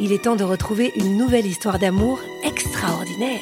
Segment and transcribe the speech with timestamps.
[0.00, 3.40] il est temps de retrouver une nouvelle histoire d'amour extraordinaire.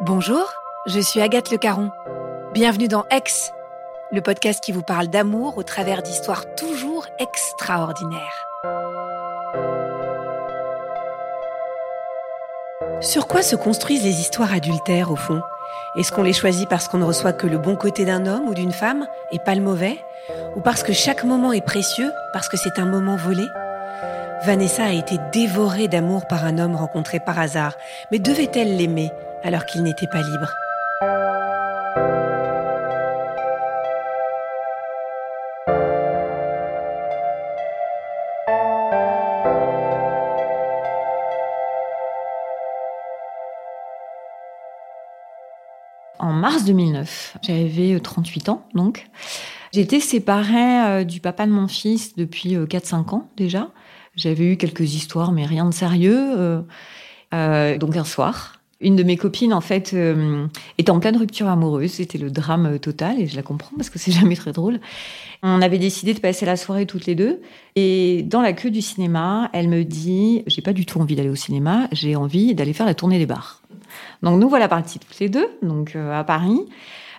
[0.00, 0.44] Bonjour,
[0.86, 1.90] je suis Agathe Le Caron.
[2.54, 3.52] Bienvenue dans Ex,
[4.12, 8.46] le podcast qui vous parle d'amour au travers d'histoires toujours extraordinaires.
[13.00, 15.42] Sur quoi se construisent les histoires adultères au fond?
[15.96, 18.54] Est-ce qu'on les choisit parce qu'on ne reçoit que le bon côté d'un homme ou
[18.54, 19.98] d'une femme et pas le mauvais?
[20.56, 23.44] Ou parce que chaque moment est précieux, parce que c'est un moment volé?
[24.44, 27.74] Vanessa a été dévorée d'amour par un homme rencontré par hasard,
[28.10, 29.10] mais devait-elle l'aimer
[29.42, 30.54] alors qu'il n'était pas libre?
[46.30, 49.08] En mars 2009, j'avais 38 ans donc.
[49.72, 53.70] J'étais séparée euh, du papa de mon fils depuis 4-5 euh, ans déjà.
[54.14, 56.62] J'avais eu quelques histoires, mais rien de sérieux.
[57.34, 59.96] Euh, donc un soir, une de mes copines, en fait,
[60.78, 61.90] était en pleine rupture amoureuse.
[61.90, 64.78] C'était le drame total, et je la comprends parce que c'est jamais très drôle.
[65.42, 67.40] On avait décidé de passer la soirée toutes les deux.
[67.74, 71.28] Et dans la queue du cinéma, elle me dit J'ai pas du tout envie d'aller
[71.28, 73.59] au cinéma, j'ai envie d'aller faire la tournée des bars.
[74.22, 76.66] Donc nous voilà partis toutes les deux, donc à Paris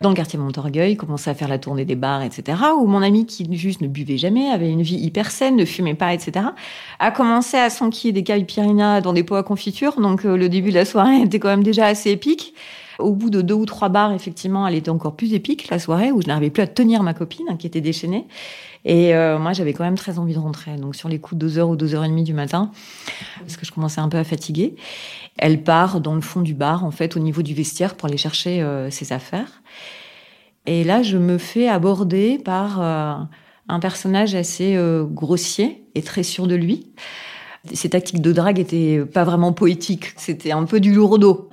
[0.01, 2.57] dans le quartier Montorgueil, commençait à faire la tournée des bars, etc.
[2.77, 5.93] Où mon ami qui juste ne buvait jamais, avait une vie hyper saine, ne fumait
[5.93, 6.47] pas, etc.
[6.99, 10.01] a commencé à s'enquiller des caipirinhas dans des pots à confiture.
[10.01, 12.53] Donc euh, le début de la soirée était quand même déjà assez épique.
[12.99, 16.11] Au bout de deux ou trois bars, effectivement, elle était encore plus épique, la soirée,
[16.11, 18.27] où je n'arrivais plus à tenir ma copine, hein, qui était déchaînée.
[18.83, 20.75] Et euh, moi, j'avais quand même très envie de rentrer.
[20.75, 22.71] Donc, sur les coups de 2h ou 2h30 du matin,
[23.39, 24.75] parce que je commençais un peu à fatiguer,
[25.37, 28.17] elle part dans le fond du bar, en fait, au niveau du vestiaire, pour aller
[28.17, 29.61] chercher euh, ses affaires.
[30.65, 33.13] Et là, je me fais aborder par euh,
[33.67, 34.77] un personnage assez
[35.11, 36.91] grossier et très sûr de lui.
[37.73, 41.49] Ses tactiques de drague étaient pas vraiment poétiques, c'était un peu du lourdeau.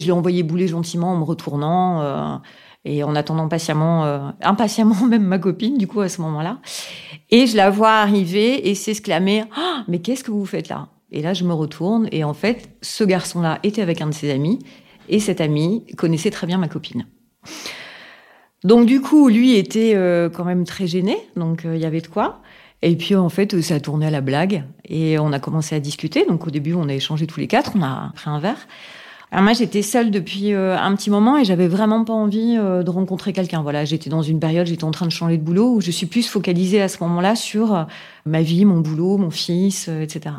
[0.00, 2.40] Je l'ai envoyé bouler gentiment en me retournant
[2.84, 6.58] et en attendant patiemment, euh, impatiemment même ma copine, du coup, à ce moment-là.
[7.30, 10.88] Et je la vois arriver et s'exclamer ah, Mais qu'est-ce que vous faites là?
[11.10, 14.30] Et là, je me retourne et en fait, ce garçon-là était avec un de ses
[14.30, 14.58] amis
[15.08, 17.06] et cet ami connaissait très bien ma copine.
[18.64, 22.00] Donc, du coup, lui était euh, quand même très gêné, donc euh, il y avait
[22.00, 22.40] de quoi.
[22.82, 25.80] Et puis en fait, ça a tourné à la blague et on a commencé à
[25.80, 26.26] discuter.
[26.26, 28.66] Donc au début, on a échangé tous les quatre, on a pris un verre.
[29.34, 32.84] Alors moi, j'étais seule depuis euh, un petit moment et j'avais vraiment pas envie euh,
[32.84, 33.62] de rencontrer quelqu'un.
[33.62, 36.06] Voilà, j'étais dans une période, j'étais en train de changer de boulot où je suis
[36.06, 37.82] plus focalisée à ce moment-là sur euh,
[38.26, 40.36] ma vie, mon boulot, mon fils, etc.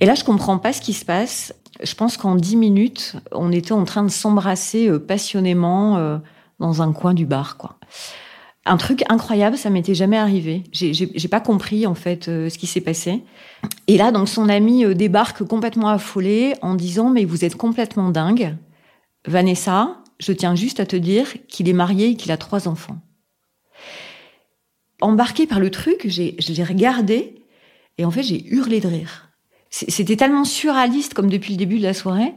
[0.00, 1.54] Et là, je comprends pas ce qui se passe.
[1.82, 6.20] Je pense qu'en dix minutes, on était en train de s'embrasser passionnément
[6.60, 7.78] dans un coin du bar, quoi
[8.66, 10.64] un truc incroyable, ça m'était jamais arrivé.
[10.72, 13.22] J'ai pas compris en fait euh, ce qui s'est passé.
[13.86, 18.10] Et là, donc son ami euh, débarque complètement affolé en disant mais vous êtes complètement
[18.10, 18.56] dingue,
[19.26, 20.02] Vanessa.
[20.18, 22.98] Je tiens juste à te dire qu'il est marié et qu'il a trois enfants.
[25.00, 27.42] Embarqué par le truc, je l'ai regardé
[27.98, 29.30] et en fait j'ai hurlé de rire.
[29.70, 32.34] C'était tellement surréaliste comme depuis le début de la soirée.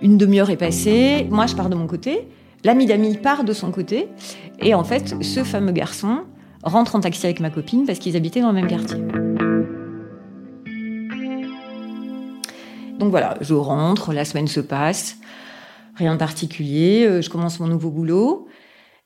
[0.00, 2.28] Une demi-heure est passée, moi je pars de mon côté,
[2.64, 4.08] l'ami d'ami part de son côté,
[4.60, 6.24] et en fait, ce fameux garçon
[6.62, 8.98] rentre en taxi avec ma copine parce qu'ils habitaient dans le même quartier.
[12.98, 15.18] Donc voilà, je rentre, la semaine se passe,
[15.94, 18.48] rien de particulier, euh, je commence mon nouveau boulot.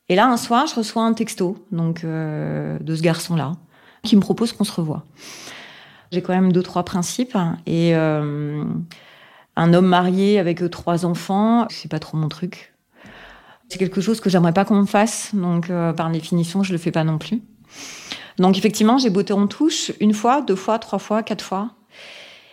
[0.09, 3.53] Et là, un soir, je reçois un texto donc euh, de ce garçon-là
[4.03, 5.05] qui me propose qu'on se revoie.
[6.11, 8.65] J'ai quand même deux trois principes et euh,
[9.57, 12.72] un homme marié avec trois enfants, c'est pas trop mon truc.
[13.73, 16.91] C'est quelque chose que j'aimerais pas qu'on me fasse, donc par définition, je le fais
[16.91, 17.41] pas non plus.
[18.37, 21.71] Donc effectivement, j'ai botté en touche une fois, deux fois, trois fois, quatre fois.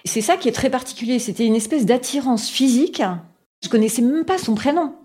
[0.06, 1.20] C'est ça qui est très particulier.
[1.20, 3.02] C'était une espèce d'attirance physique.
[3.62, 4.96] Je connaissais même pas son prénom.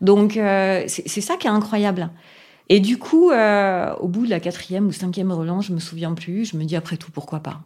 [0.00, 2.10] Donc euh, c'est ça qui est incroyable.
[2.68, 6.14] Et du coup, euh, au bout de la quatrième ou cinquième relance, je me souviens
[6.14, 6.46] plus.
[6.46, 7.60] Je me dis après tout, pourquoi pas.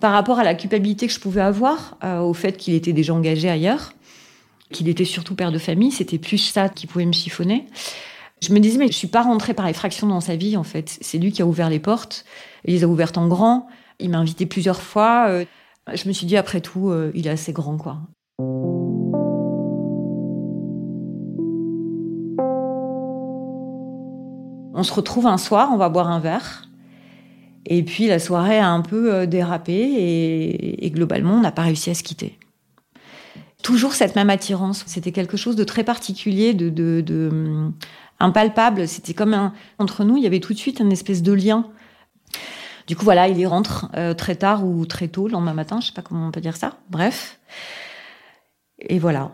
[0.00, 3.14] Par rapport à la culpabilité que je pouvais avoir, euh, au fait qu'il était déjà
[3.14, 3.92] engagé ailleurs,
[4.72, 7.66] qu'il était surtout père de famille, c'était plus ça qui pouvait me chiffonner.
[8.40, 10.98] Je me disais mais je suis pas rentrée par effraction dans sa vie en fait.
[11.00, 12.24] C'est lui qui a ouvert les portes.
[12.64, 13.66] Il les a ouvertes en grand.
[13.98, 15.42] Il m'a invité plusieurs fois.
[15.94, 17.98] Je me suis dit, après tout, euh, il est assez grand, quoi.
[24.74, 26.68] On se retrouve un soir, on va boire un verre.
[27.66, 29.74] Et puis la soirée a un peu euh, dérapé
[30.78, 32.38] et, globalement, on n'a pas réussi à se quitter.
[33.62, 34.84] Toujours cette même attirance.
[34.86, 37.74] C'était quelque chose de très particulier, de, de hum,
[38.20, 38.88] impalpable.
[38.88, 41.66] C'était comme un, entre nous, il y avait tout de suite un espèce de lien.
[42.86, 45.78] Du coup, voilà, il y rentre euh, très tard ou très tôt, le lendemain matin,
[45.80, 46.78] je sais pas comment on peut dire ça.
[46.88, 47.38] Bref.
[48.78, 49.32] Et voilà.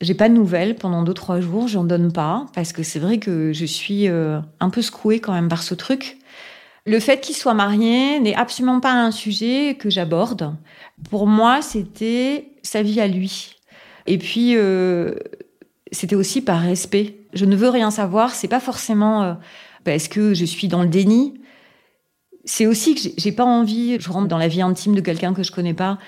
[0.00, 3.18] J'ai pas de nouvelles pendant deux, trois jours, j'en donne pas, parce que c'est vrai
[3.18, 6.18] que je suis euh, un peu secouée quand même par ce truc.
[6.86, 10.54] Le fait qu'il soit marié n'est absolument pas un sujet que j'aborde.
[11.10, 13.56] Pour moi, c'était sa vie à lui.
[14.06, 15.14] Et puis, euh,
[15.90, 17.26] c'était aussi par respect.
[17.34, 18.34] Je ne veux rien savoir.
[18.34, 19.38] C'est pas forcément
[19.84, 21.34] parce que je suis dans le déni
[22.44, 25.42] c'est aussi que j'ai pas envie, je rentre dans la vie intime de quelqu'un que
[25.42, 25.98] je connais pas,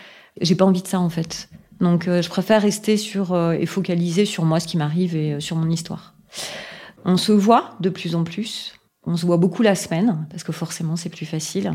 [0.41, 1.49] j'ai pas envie de ça en fait.
[1.81, 5.35] Donc euh, je préfère rester sur euh, et focaliser sur moi, ce qui m'arrive et
[5.35, 6.15] euh, sur mon histoire.
[7.05, 8.75] On se voit de plus en plus.
[9.07, 11.73] On se voit beaucoup la semaine parce que forcément c'est plus facile.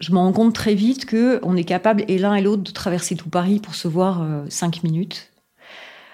[0.00, 2.70] Je me rends compte très vite que on est capable et l'un et l'autre de
[2.70, 5.30] traverser tout Paris pour se voir cinq minutes.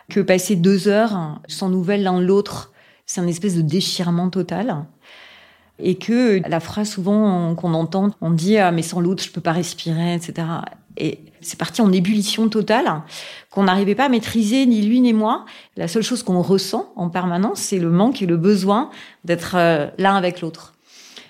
[0.09, 2.73] Que passer deux heures sans nouvelles l'un l'autre,
[3.07, 4.87] c'est un espèce de déchirement total
[5.79, 9.41] et que la phrase souvent qu'on entend, on dit ah mais sans l'autre je peux
[9.41, 10.47] pas respirer, etc.
[10.97, 13.03] Et c'est parti en ébullition totale
[13.51, 15.45] qu'on n'arrivait pas à maîtriser ni lui ni moi.
[15.77, 18.91] La seule chose qu'on ressent en permanence, c'est le manque et le besoin
[19.25, 20.73] d'être euh, l'un avec l'autre.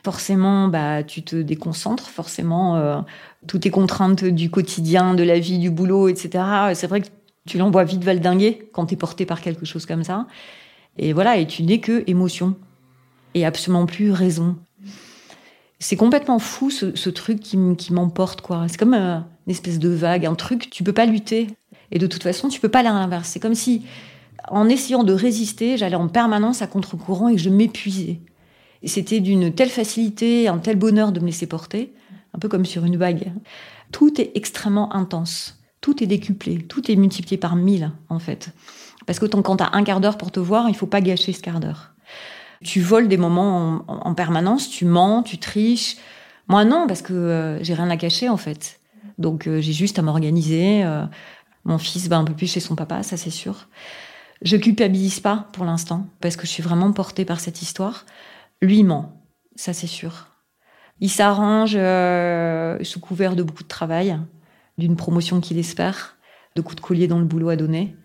[0.06, 2.08] Forcément, bah tu te déconcentres.
[2.08, 3.00] Forcément, euh,
[3.48, 6.44] toutes les contraintes du quotidien, de la vie, du boulot, etc.
[6.74, 7.08] C'est vrai que
[7.44, 10.28] tu l'envoies vite valdinguer quand t'es porté par quelque chose comme ça.
[10.96, 12.54] Et voilà, et tu n'es que émotion
[13.34, 14.54] et absolument plus raison.
[15.80, 17.56] C'est complètement fou ce, truc qui,
[17.90, 18.66] m'emporte quoi.
[18.68, 19.18] C'est comme euh,
[19.48, 21.48] une espèce de vague, un truc tu peux pas lutter
[21.90, 23.28] et de toute façon tu peux pas aller à l'inverse.
[23.30, 23.82] C'est comme si
[24.46, 28.20] en essayant de résister, j'allais en permanence à contre-courant et que je m'épuisais.
[28.82, 31.92] Et c'était d'une telle facilité, un tel bonheur de me laisser porter,
[32.34, 33.32] un peu comme sur une vague.
[33.92, 38.50] Tout est extrêmement intense, tout est décuplé, tout est multiplié par mille en fait.
[39.06, 41.40] Parce que quand as un quart d'heure pour te voir, il faut pas gâcher ce
[41.40, 41.92] quart d'heure.
[42.64, 45.96] Tu voles des moments en, permanence, tu mens, tu triches.
[46.48, 48.80] Moi non, parce que euh, j'ai rien à cacher en fait.
[49.18, 50.84] Donc euh, j'ai juste à m'organiser.
[50.84, 51.04] Euh,
[51.64, 53.68] mon fils va un peu plus chez son papa, ça c'est sûr.
[54.42, 58.04] Je culpabilise pas pour l'instant parce que je suis vraiment portée par cette histoire.
[58.62, 59.22] Lui ment,
[59.54, 60.28] ça c'est sûr.
[61.00, 61.78] Il s'arrange
[62.84, 64.18] sous couvert de beaucoup de travail,
[64.78, 66.16] d'une promotion qu'il espère,
[66.54, 67.96] de coups de collier dans le boulot à donner.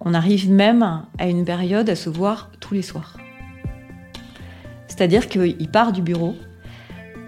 [0.00, 3.18] On arrive même à une période à se voir tous les soirs.
[4.88, 6.34] C'est-à-dire qu'il part du bureau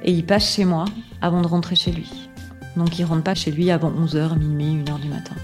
[0.03, 0.87] et il passe chez moi
[1.21, 2.29] avant de rentrer chez lui.
[2.77, 5.35] Donc il rentre pas chez lui avant 11h, minuit, 1h du matin.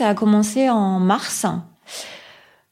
[0.00, 1.44] Ça a commencé en mars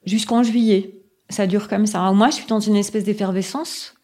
[0.06, 0.94] jusqu'en juillet
[1.28, 2.10] ça dure comme ça.
[2.12, 3.96] Moi, je suis dans une espèce d'effervescence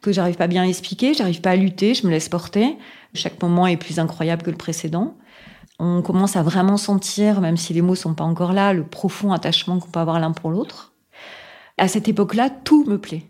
[0.00, 2.78] que j'arrive pas bien à expliquer, j'arrive pas à lutter, je me laisse porter.
[3.12, 5.14] Chaque moment est plus incroyable que le précédent.
[5.78, 9.30] On commence à vraiment sentir, même si les mots sont pas encore là, le profond
[9.30, 10.94] attachement qu'on peut avoir l'un pour l'autre.
[11.76, 13.26] À cette époque-là, tout me plaît.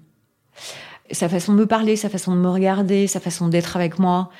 [1.10, 4.30] Sa façon de me parler, sa façon de me regarder, sa façon d'être avec moi,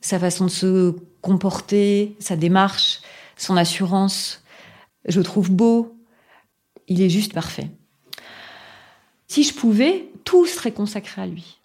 [0.00, 3.00] sa façon de se comporter, sa démarche,
[3.36, 4.44] son assurance.
[5.06, 5.96] Je trouve beau.
[6.88, 7.68] Il est juste parfait.
[9.28, 11.60] Si je pouvais, tout serait consacré à lui.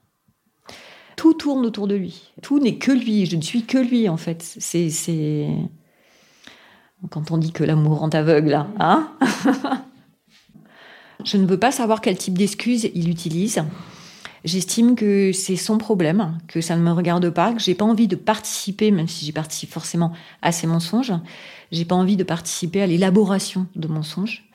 [1.16, 2.32] Tout tourne autour de lui.
[2.42, 3.26] Tout n'est que lui.
[3.26, 4.44] Je ne suis que lui, en fait.
[4.44, 5.48] C'est, c'est...
[7.10, 9.12] Quand on dit que l'amour rend aveugle, hein?
[11.24, 13.64] Je ne veux pas savoir quel type d'excuses il utilise.
[14.46, 18.08] J'estime que c'est son problème, que ça ne me regarde pas, que j'ai pas envie
[18.08, 21.14] de participer, même si j'y participe forcément à ses mensonges.
[21.72, 24.48] J'ai pas envie de participer à l'élaboration de mensonges.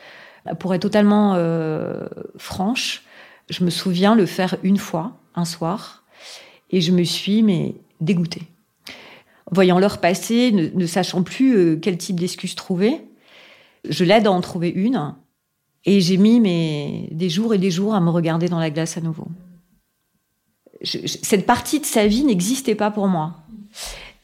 [0.60, 2.06] Pour être totalement euh,
[2.38, 3.02] franche,
[3.48, 6.04] je me souviens le faire une fois, un soir,
[6.70, 8.42] et je me suis mais dégoûtée.
[9.50, 13.00] Voyant l'heure passer, ne, sachant plus euh, quel type d'excuse trouver,
[13.88, 15.16] je l'aide à en trouver une,
[15.84, 18.96] et j'ai mis mais, des jours et des jours à me regarder dans la glace
[18.96, 19.26] à nouveau.
[20.82, 23.36] Cette partie de sa vie n'existait pas pour moi.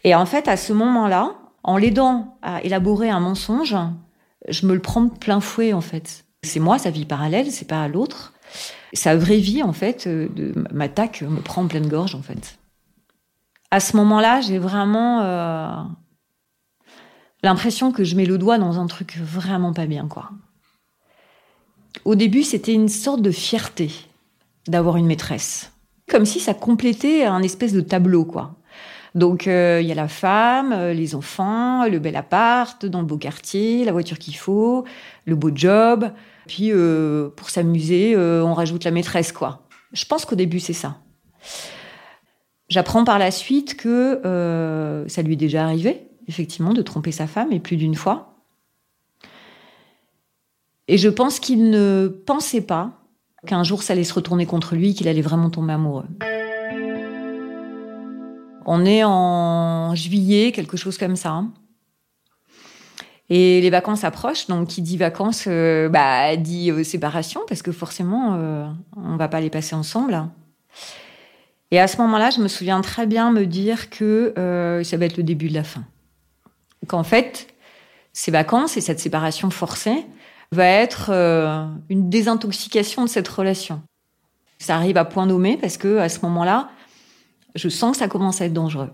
[0.04, 3.76] Et en fait, à ce moment-là, en l'aidant à élaborer un mensonge,
[4.48, 6.25] je me le prends plein fouet en fait.
[6.42, 8.32] C'est moi, sa vie parallèle, c'est pas l'autre.
[8.92, 10.28] Sa vraie vie en fait euh,
[10.72, 12.58] m'attaque, me prend en pleine gorge en fait.
[13.70, 15.82] À ce moment-là, j'ai vraiment euh,
[17.42, 20.30] l'impression que je mets le doigt dans un truc vraiment pas bien quoi.
[22.04, 23.90] Au début, c'était une sorte de fierté
[24.68, 25.72] d'avoir une maîtresse.
[26.08, 28.56] Comme si ça complétait un espèce de tableau, quoi.
[29.16, 33.06] Donc, euh, il y a la femme, euh, les enfants, le bel appart dans le
[33.06, 34.84] beau quartier, la voiture qu'il faut,
[35.25, 36.10] le beau job.
[36.46, 39.66] Puis, euh, pour s'amuser, on rajoute la maîtresse, quoi.
[39.92, 40.98] Je pense qu'au début, c'est ça.
[42.68, 44.20] J'apprends par la suite que
[45.08, 48.34] ça lui est déjà arrivé, effectivement, de tromper sa femme, et plus d'une fois.
[50.88, 53.05] Et je pense qu'il ne pensait pas
[53.46, 56.06] qu'un jour ça allait se retourner contre lui, qu'il allait vraiment tomber amoureux.
[58.66, 61.44] On est en juillet, quelque chose comme ça.
[63.28, 67.72] Et les vacances approchent, donc qui dit vacances, euh, bah, dit euh, séparation, parce que
[67.72, 70.28] forcément, euh, on va pas les passer ensemble.
[71.72, 74.32] Et à ce moment-là, je me souviens très bien me dire que
[74.84, 75.84] ça va être le début de la fin.
[76.86, 77.48] Qu'en fait,
[78.12, 80.06] ces vacances et cette séparation forcée,
[80.52, 83.82] va être euh, une désintoxication de cette relation.
[84.58, 86.70] Ça arrive à point nommé parce que à ce moment-là,
[87.54, 88.90] je sens que ça commence à être dangereux.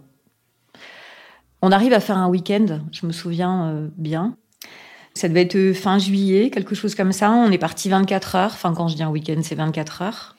[1.61, 4.37] On arrive à faire un week-end, je me souviens euh, bien.
[5.15, 7.31] Ça devait être euh, fin juillet, quelque chose comme ça.
[7.31, 8.51] On est parti 24 heures.
[8.53, 10.37] Enfin, quand je dis un week-end, c'est 24 heures.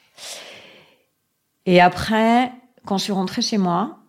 [1.65, 2.51] Et après,
[2.85, 3.99] quand je suis rentrée chez moi,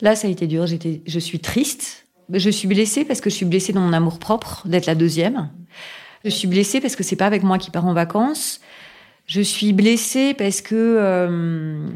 [0.00, 0.66] là, ça a été dur.
[0.66, 2.06] J'étais, je suis triste.
[2.32, 5.50] Je suis blessée parce que je suis blessée dans mon amour propre d'être la deuxième.
[6.24, 8.60] Je suis blessée parce que c'est pas avec moi qui part en vacances.
[9.26, 11.86] Je suis blessée parce que euh,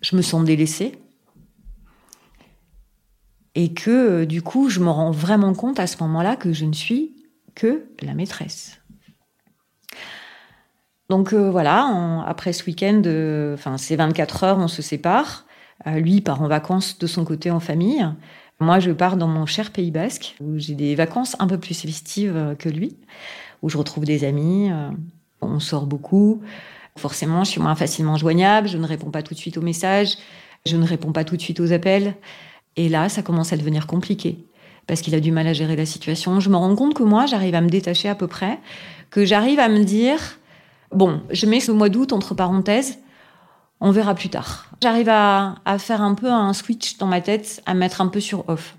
[0.00, 0.98] je me sens délaissée.
[3.54, 6.64] Et que euh, du coup, je me rends vraiment compte à ce moment-là que je
[6.64, 7.14] ne suis
[7.54, 8.80] que la maîtresse.
[11.08, 13.02] Donc euh, voilà, après ce week-end,
[13.54, 15.46] enfin ces 24 heures, on se sépare.
[15.86, 18.04] lui part en vacances de son côté en famille.
[18.60, 21.80] Moi, je pars dans mon cher Pays Basque, où j'ai des vacances un peu plus
[21.80, 22.96] festives euh, que lui,
[23.62, 24.90] où je retrouve des amis, euh,
[25.40, 26.42] on sort beaucoup.
[26.96, 30.18] Forcément, je suis moins facilement joignable, je ne réponds pas tout de suite aux messages,
[30.66, 32.16] je ne réponds pas tout de suite aux appels.
[32.74, 34.44] Et là, ça commence à devenir compliqué,
[34.88, 36.40] parce qu'il a du mal à gérer la situation.
[36.40, 38.58] Je me rends compte que moi, j'arrive à me détacher à peu près,
[39.10, 40.18] que j'arrive à me dire,
[40.90, 42.98] bon, je mets ce mois d'août entre parenthèses,
[43.80, 44.66] on verra plus tard.
[44.82, 48.48] J'arrive à, faire un peu un switch dans ma tête, à mettre un peu sur
[48.48, 48.76] off.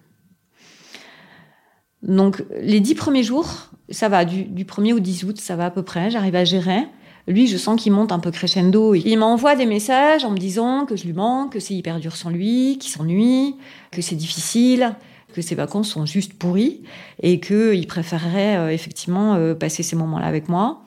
[2.03, 5.65] Donc les dix premiers jours, ça va, du, du 1er au 10 août, ça va
[5.65, 6.87] à peu près, j'arrive à gérer.
[7.27, 8.95] Lui, je sens qu'il monte un peu crescendo.
[8.95, 12.15] Il m'envoie des messages en me disant que je lui manque, que c'est hyper dur
[12.15, 13.55] sans lui, qu'il s'ennuie,
[13.91, 14.95] que c'est difficile,
[15.33, 16.81] que ses vacances sont juste pourries
[17.21, 20.81] et qu'il préférerait euh, effectivement euh, passer ces moments-là avec moi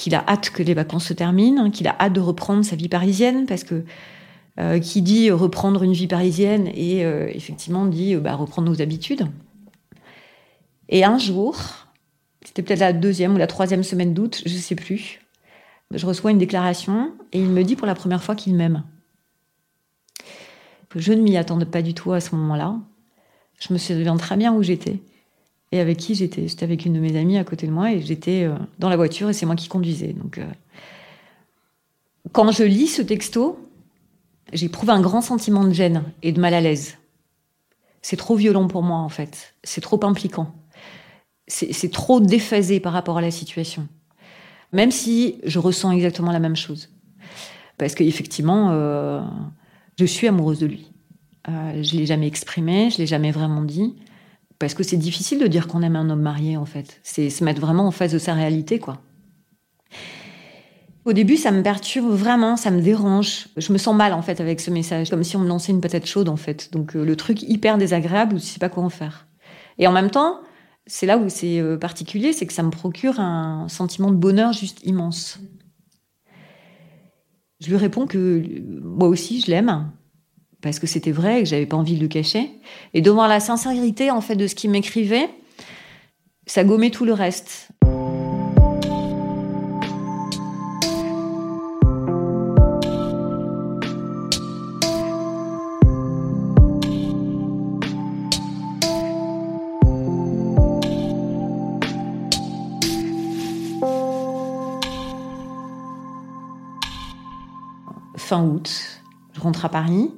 [0.00, 2.88] qu'il a hâte que les vacances se terminent, qu'il a hâte de reprendre sa vie
[2.88, 3.84] parisienne, parce que
[4.58, 8.80] euh, qui dit reprendre une vie parisienne et euh, effectivement dit euh, bah, reprendre nos
[8.80, 9.26] habitudes.
[10.88, 11.54] Et un jour,
[12.46, 15.20] c'était peut-être la deuxième ou la troisième semaine d'août, je ne sais plus,
[15.92, 18.84] je reçois une déclaration et il me dit pour la première fois qu'il m'aime.
[20.96, 22.74] Je ne m'y attendais pas du tout à ce moment-là.
[23.60, 25.02] Je me souviens très bien où j'étais
[25.72, 26.48] et avec qui j'étais.
[26.48, 28.96] J'étais avec une de mes amies à côté de moi et j'étais euh, dans la
[28.96, 30.12] voiture et c'est moi qui conduisais.
[30.12, 30.44] Donc, euh,
[32.32, 33.58] quand je lis ce texto,
[34.52, 36.96] j'éprouve un grand sentiment de gêne et de mal à l'aise.
[38.02, 39.54] C'est trop violent pour moi en fait.
[39.62, 40.54] C'est trop impliquant.
[41.48, 43.88] C'est trop déphasé par rapport à la situation.
[44.72, 46.90] Même si je ressens exactement la même chose.
[47.76, 49.20] Parce qu'effectivement, euh,
[49.98, 50.92] je suis amoureuse de lui.
[51.48, 53.96] Je l'ai jamais exprimé, je l'ai jamais vraiment dit
[54.60, 57.00] Parce que c'est difficile de dire qu'on aime un homme marié, en fait.
[57.02, 59.00] C'est se mettre vraiment en face de sa réalité, quoi.
[61.06, 63.48] Au début, ça me perturbe vraiment, ça me dérange.
[63.56, 65.08] Je me sens mal, en fait, avec ce message.
[65.08, 66.70] Comme si on me lançait une patate chaude, en fait.
[66.72, 69.26] Donc, euh, le truc hyper désagréable je sais pas quoi en faire.
[69.78, 70.42] Et en même temps,
[70.86, 74.52] c'est là où c'est euh, particulier, c'est que ça me procure un sentiment de bonheur
[74.52, 75.38] juste immense.
[77.60, 79.90] Je lui réponds que euh, moi aussi, je l'aime,
[80.62, 82.50] parce que c'était vrai et que j'avais pas envie de le cacher.
[82.94, 85.28] Et devant la sincérité en fait de ce qu'il m'écrivait,
[86.46, 87.68] ça gommait tout le reste.
[108.16, 109.02] Fin août,
[109.32, 110.12] je rentre à Paris.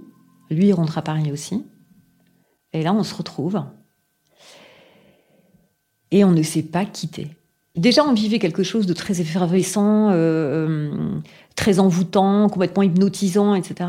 [0.53, 1.65] Lui, il rentre à Paris aussi.
[2.73, 3.63] Et là, on se retrouve.
[6.11, 7.29] Et on ne s'est pas quitté.
[7.75, 11.21] Déjà, on vivait quelque chose de très effervescent, euh, euh,
[11.57, 13.89] très envoûtant, complètement hypnotisant, etc.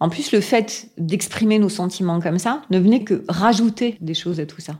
[0.00, 4.38] En plus, le fait d'exprimer nos sentiments comme ça ne venait que rajouter des choses
[4.38, 4.74] à tout ça.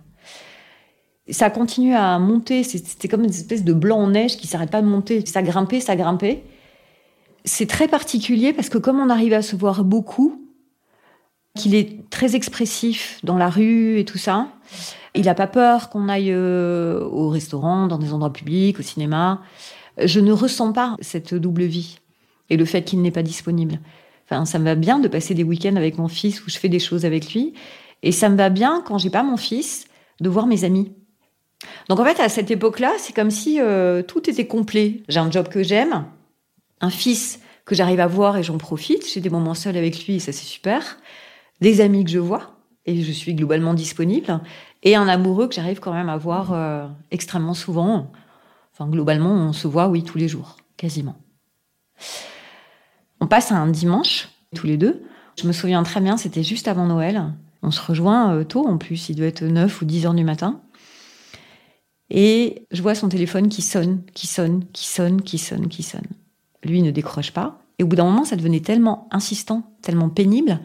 [1.31, 4.83] Ça continue à monter, c'était comme une espèce de blanc en neige qui s'arrête pas
[4.83, 5.25] de monter.
[5.27, 6.45] Ça grimpait, ça grimpait.
[7.45, 10.46] C'est très particulier parce que comme on arrive à se voir beaucoup,
[11.57, 14.49] qu'il est très expressif dans la rue et tout ça.
[15.15, 19.41] Il n'a pas peur qu'on aille euh, au restaurant, dans des endroits publics, au cinéma.
[20.03, 21.99] Je ne ressens pas cette double vie
[22.51, 23.81] et le fait qu'il n'est pas disponible.
[24.25, 26.69] Enfin, ça me va bien de passer des week-ends avec mon fils où je fais
[26.69, 27.55] des choses avec lui.
[28.03, 29.87] Et ça me va bien, quand j'ai pas mon fils,
[30.21, 30.93] de voir mes amis.
[31.89, 35.03] Donc en fait, à cette époque-là, c'est comme si euh, tout était complet.
[35.09, 36.05] J'ai un job que j'aime,
[36.81, 39.11] un fils que j'arrive à voir et j'en profite.
[39.11, 40.99] J'ai des moments seuls avec lui et ça c'est super
[41.61, 44.41] des amis que je vois, et je suis globalement disponible,
[44.83, 48.13] et un amoureux que j'arrive quand même à voir euh, extrêmement souvent.
[48.73, 51.17] Enfin, globalement, on se voit, oui, tous les jours, quasiment.
[53.21, 55.03] On passe un dimanche, tous les deux.
[55.41, 57.33] Je me souviens très bien, c'était juste avant Noël.
[57.63, 60.25] On se rejoint euh, tôt, en plus, il doit être 9 ou 10 heures du
[60.25, 60.61] matin.
[62.11, 66.07] Et je vois son téléphone qui sonne, qui sonne, qui sonne, qui sonne, qui sonne.
[66.63, 67.59] Lui ne décroche pas.
[67.79, 70.61] Et au bout d'un moment, ça devenait tellement insistant, tellement pénible,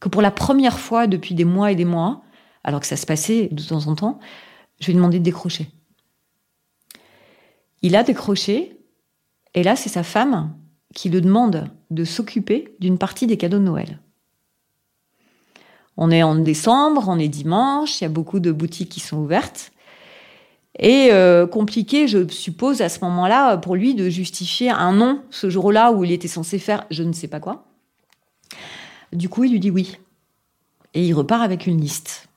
[0.00, 2.22] que pour la première fois depuis des mois et des mois,
[2.64, 4.18] alors que ça se passait de temps en temps,
[4.80, 5.70] je lui ai demandé de décrocher.
[7.82, 8.76] Il a décroché,
[9.54, 10.54] et là, c'est sa femme
[10.94, 14.00] qui le demande de s'occuper d'une partie des cadeaux de Noël.
[15.96, 19.18] On est en décembre, on est dimanche, il y a beaucoup de boutiques qui sont
[19.18, 19.72] ouvertes.
[20.78, 25.50] Et euh, compliqué, je suppose, à ce moment-là, pour lui, de justifier un nom ce
[25.50, 27.64] jour-là où il était censé faire je ne sais pas quoi.
[29.12, 29.96] Du coup, il lui dit oui.
[30.94, 32.28] Et il repart avec une liste.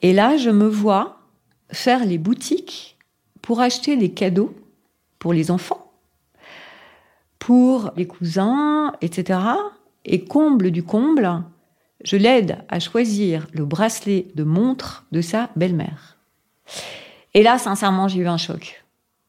[0.00, 1.20] Et là, je me vois
[1.70, 2.96] faire les boutiques
[3.42, 4.54] pour acheter des cadeaux
[5.18, 5.90] pour les enfants,
[7.38, 9.40] pour les cousins, etc.
[10.04, 11.42] Et comble du comble,
[12.04, 16.16] je l'aide à choisir le bracelet de montre de sa belle-mère.
[17.34, 18.84] Et là, sincèrement, j'ai eu un choc.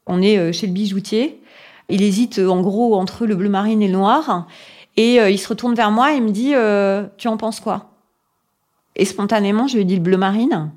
[0.06, 1.42] On est euh, chez le bijoutier.
[1.89, 4.48] Il hésite en gros entre le bleu marine et le noir.
[5.00, 7.94] Et euh, il se retourne vers moi et me dit euh, Tu en penses quoi?
[8.98, 10.74] Et spontanément, je lui ai dit le bleu marine.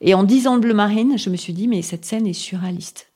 [0.00, 3.12] Et en disant le bleu marine, je me suis dit Mais cette scène est surréaliste.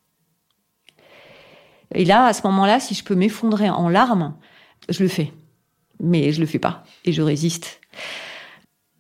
[1.95, 4.35] Et là, à ce moment-là, si je peux m'effondrer en larmes,
[4.91, 5.33] je le fais.
[6.01, 7.81] Mais je le fais pas et je résiste.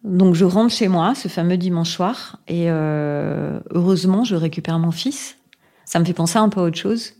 [0.04, 4.90] Donc je rentre chez moi ce fameux dimanche soir et euh, heureusement je récupère mon
[4.90, 5.36] fils.
[5.84, 7.12] Ça me fait penser un peu à autre chose.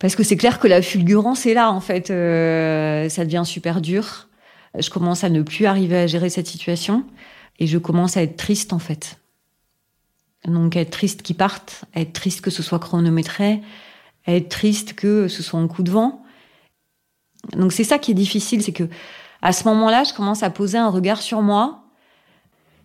[0.00, 2.10] Parce que c'est clair que la fulgurance est là, en fait.
[2.10, 4.28] Euh, ça devient super dur.
[4.76, 7.04] Je commence à ne plus arriver à gérer cette situation.
[7.58, 9.18] Et je commence à être triste, en fait.
[10.46, 13.60] Donc, être triste qu'ils partent, être triste que ce soit chronométré,
[14.26, 16.24] être triste que ce soit un coup de vent.
[17.52, 18.88] Donc, c'est ça qui est difficile, c'est que
[19.42, 21.84] à ce moment-là, je commence à poser un regard sur moi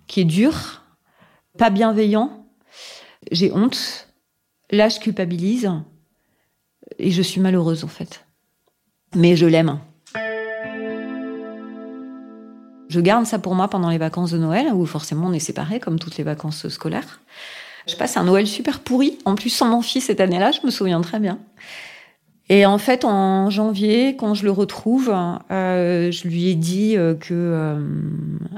[0.08, 0.82] qui est dur,
[1.58, 2.46] pas bienveillant.
[3.32, 4.10] J'ai honte.
[4.70, 5.72] Là, je culpabilise.
[7.00, 8.26] Et je suis malheureuse en fait.
[9.16, 9.80] Mais je l'aime.
[12.88, 15.80] Je garde ça pour moi pendant les vacances de Noël, où forcément on est séparés,
[15.80, 17.20] comme toutes les vacances scolaires.
[17.88, 20.72] Je passe un Noël super pourri, en plus sans mon fils cette année-là, je me
[20.72, 21.40] souviens très bien.
[22.50, 25.14] Et en fait, en janvier, quand je le retrouve,
[25.52, 27.80] euh, je lui ai dit euh, que, euh,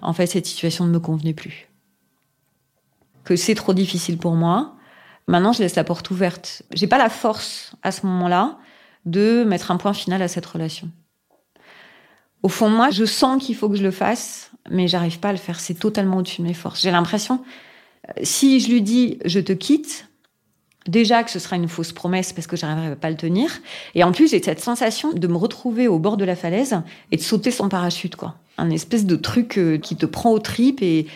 [0.01, 1.69] en fait, cette situation ne me convenait plus,
[3.23, 4.75] que c'est trop difficile pour moi,
[5.27, 6.63] Maintenant, je laisse la porte ouverte.
[6.73, 8.57] J'ai pas la force à ce moment-là
[9.05, 10.89] de mettre un point final à cette relation.
[12.43, 15.31] Au fond, moi, je sens qu'il faut que je le fasse, mais j'arrive pas à
[15.33, 15.59] le faire.
[15.59, 16.81] C'est totalement au-dessus de mes forces.
[16.81, 17.43] J'ai l'impression,
[18.07, 20.07] euh, si je lui dis je te quitte,
[20.87, 23.51] déjà que ce sera une fausse promesse parce que j'arriverai pas à le tenir.
[23.95, 27.17] Et en plus, j'ai cette sensation de me retrouver au bord de la falaise et
[27.17, 28.35] de sauter son parachute, quoi.
[28.57, 31.07] Un espèce de truc euh, qui te prend aux tripes et,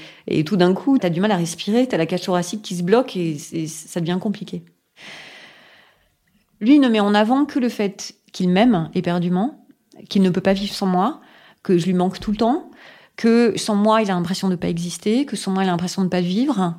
[0.45, 2.84] tout d'un coup, tu du mal à respirer, tu as la cage thoracique qui se
[2.84, 4.63] bloque et, et ça devient compliqué.
[6.60, 9.65] Lui ne met en avant que le fait qu'il m'aime éperdument,
[10.10, 11.21] qu'il ne peut pas vivre sans moi,
[11.63, 12.69] que je lui manque tout le temps,
[13.17, 15.71] que sans moi, il a l'impression de ne pas exister, que sans moi, il a
[15.71, 16.75] l'impression de ne pas vivre,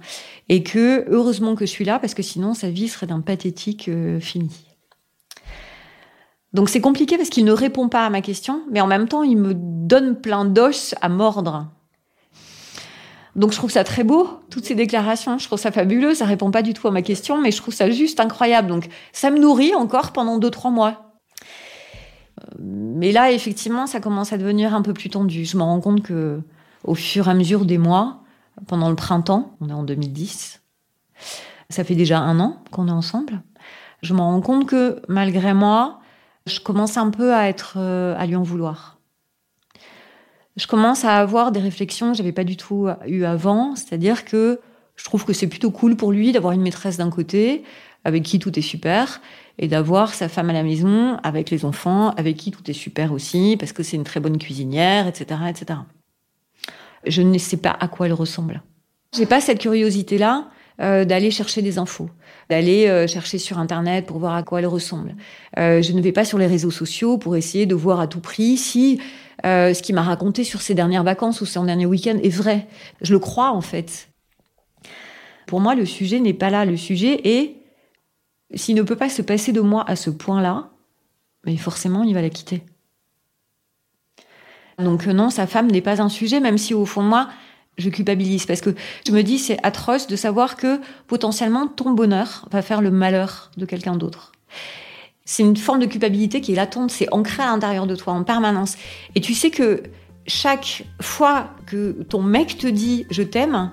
[0.48, 3.88] et que heureusement que je suis là, parce que sinon, sa vie serait d'un pathétique
[3.88, 4.71] euh, fini.
[6.54, 9.22] Donc c'est compliqué parce qu'il ne répond pas à ma question, mais en même temps,
[9.22, 11.66] il me donne plein d'os à mordre.
[13.34, 15.38] Donc je trouve ça très beau, toutes ces déclarations.
[15.38, 16.14] Je trouve ça fabuleux.
[16.14, 18.68] Ça répond pas du tout à ma question, mais je trouve ça juste incroyable.
[18.68, 21.14] Donc ça me nourrit encore pendant deux, trois mois.
[22.58, 25.44] Mais là, effectivement, ça commence à devenir un peu plus tendu.
[25.44, 26.42] Je me rends compte que,
[26.84, 28.22] au fur et à mesure des mois,
[28.66, 30.60] pendant le printemps, on est en 2010,
[31.70, 33.42] ça fait déjà un an qu'on est ensemble.
[34.02, 36.00] Je me rends compte que, malgré moi,
[36.46, 38.98] je commence un peu à être, euh, à lui en vouloir.
[40.56, 44.60] Je commence à avoir des réflexions que j'avais pas du tout eues avant, c'est-à-dire que
[44.96, 47.64] je trouve que c'est plutôt cool pour lui d'avoir une maîtresse d'un côté,
[48.04, 49.20] avec qui tout est super,
[49.58, 53.12] et d'avoir sa femme à la maison avec les enfants, avec qui tout est super
[53.12, 55.80] aussi, parce que c'est une très bonne cuisinière, etc., etc.
[57.06, 58.62] Je ne sais pas à quoi elle ressemble.
[59.14, 60.48] J'ai pas cette curiosité-là
[60.80, 62.08] euh, d'aller chercher des infos,
[62.48, 65.14] d'aller euh, chercher sur Internet pour voir à quoi elle ressemble.
[65.58, 68.20] Euh, je ne vais pas sur les réseaux sociaux pour essayer de voir à tout
[68.20, 69.00] prix si
[69.44, 72.68] ce qu'il m'a raconté sur ses dernières vacances ou son dernier week-end est vrai.
[73.00, 74.08] Je le crois en fait.
[75.46, 76.64] Pour moi, le sujet n'est pas là.
[76.64, 77.56] Le sujet est
[78.54, 80.70] s'il ne peut pas se passer de moi à ce point-là,
[81.44, 82.62] mais forcément, il va la quitter.
[84.78, 87.28] Donc non, sa femme n'est pas un sujet, même si au fond de moi,
[87.78, 88.46] je culpabilise.
[88.46, 88.74] Parce que
[89.06, 93.50] je me dis, c'est atroce de savoir que potentiellement, ton bonheur va faire le malheur
[93.56, 94.32] de quelqu'un d'autre.
[95.24, 98.24] C'est une forme de culpabilité qui est latente, c'est ancré à l'intérieur de toi en
[98.24, 98.76] permanence.
[99.14, 99.82] Et tu sais que
[100.26, 103.70] chaque fois que ton mec te dit je t'aime,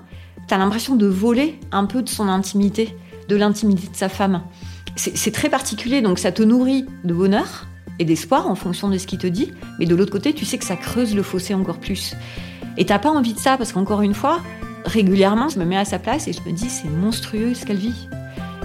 [0.48, 2.96] t'as l'impression de voler un peu de son intimité,
[3.28, 4.42] de l'intimité de sa femme
[4.96, 7.66] c'est très particulier, donc ça te nourrit de bonheur
[7.98, 10.58] et d'espoir en fonction de ce qu'il te dit, mais de l'autre côté, tu sais
[10.58, 12.14] que ça creuse le fossé encore plus.
[12.80, 14.40] Et t'as pas envie de ça, parce qu'encore une fois,
[14.86, 17.76] régulièrement, je me mets à sa place et je me dis, c'est monstrueux ce qu'elle
[17.76, 18.08] vit.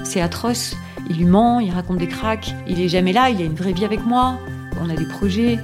[0.06, 0.78] C'est atroce.
[1.10, 3.74] Il lui ment, il raconte des cracks, il est jamais là, il a une vraie
[3.74, 4.40] vie avec moi,
[4.82, 5.60] on a des projets,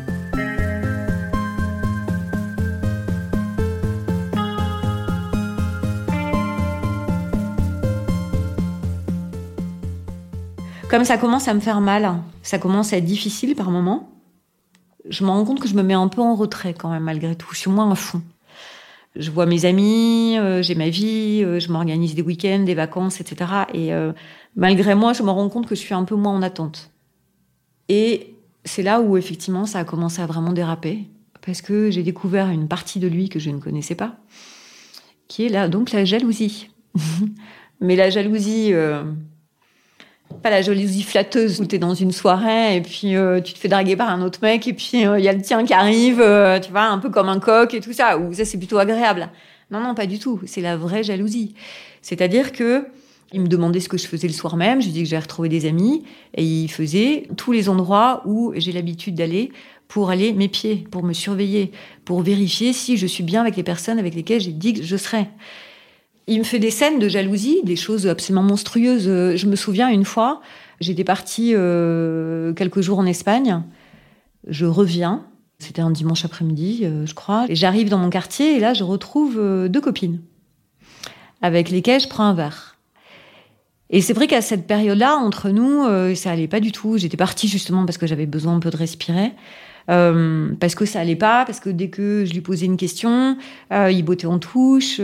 [10.90, 14.10] Comme ça commence à me faire mal, ça commence à être difficile par moments,
[15.10, 17.34] je me rends compte que je me mets un peu en retrait quand même malgré
[17.34, 17.48] tout.
[17.54, 18.22] Je suis moins fond.
[19.16, 23.20] Je vois mes amis, euh, j'ai ma vie, euh, je m'organise des week-ends, des vacances,
[23.20, 23.52] etc.
[23.74, 24.14] Et euh,
[24.56, 26.92] malgré moi, je me rends compte que je suis un peu moins en attente.
[27.90, 31.08] Et c'est là où effectivement ça a commencé à vraiment déraper
[31.46, 34.16] parce que j'ai découvert une partie de lui que je ne connaissais pas,
[35.28, 36.70] qui est là donc la jalousie.
[37.82, 38.72] Mais la jalousie
[40.32, 43.60] pas la jalousie flatteuse où tu es dans une soirée et puis euh, tu te
[43.60, 45.74] fais draguer par un autre mec et puis euh, il y a le tien qui
[45.74, 48.58] arrive, euh, tu vois, un peu comme un coq et tout ça, ou ça c'est
[48.58, 49.30] plutôt agréable.
[49.70, 50.42] Non, non, pas du tout.
[50.46, 51.56] C'est la vraie jalousie.
[52.02, 52.88] C'est-à-dire que
[53.34, 54.82] il me demandait ce que je faisais le soir même.
[54.82, 56.04] Je lui dis que j'avais retrouvé des amis
[56.36, 59.52] et il faisait tous les endroits où j'ai l'habitude d'aller
[59.88, 61.72] pour aller mes pieds, pour me surveiller,
[62.04, 64.98] pour vérifier si je suis bien avec les personnes avec lesquelles j'ai dit que je
[64.98, 65.30] serais.
[66.28, 69.06] Il me fait des scènes de jalousie, des choses absolument monstrueuses.
[69.06, 70.42] Je me souviens une fois,
[70.82, 73.64] j'étais partie euh, quelques jours en Espagne.
[74.48, 75.24] Je reviens,
[75.60, 77.46] c'était un dimanche après-midi, euh, je crois.
[77.48, 80.20] Et j'arrive dans mon quartier et là, je retrouve euh, deux copines
[81.42, 82.78] avec lesquelles je prends un verre.
[83.90, 85.84] Et c'est vrai qu'à cette période-là, entre nous,
[86.16, 86.98] ça allait pas du tout.
[86.98, 89.34] J'étais partie justement parce que j'avais besoin un peu de respirer.
[89.88, 93.36] parce que ça allait pas, parce que dès que je lui posais une question,
[93.70, 95.02] il bottait en touche.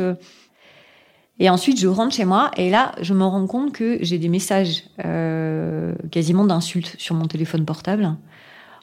[1.39, 4.30] Et ensuite, je rentre chez moi et là, je me rends compte que j'ai des
[4.30, 8.15] messages euh, quasiment d'insultes sur mon téléphone portable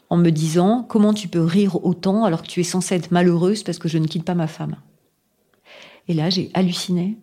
[0.09, 3.63] en me disant comment tu peux rire autant alors que tu es censée être malheureuse
[3.63, 4.77] parce que je ne quitte pas ma femme?
[6.07, 7.17] Et là, j'ai halluciné.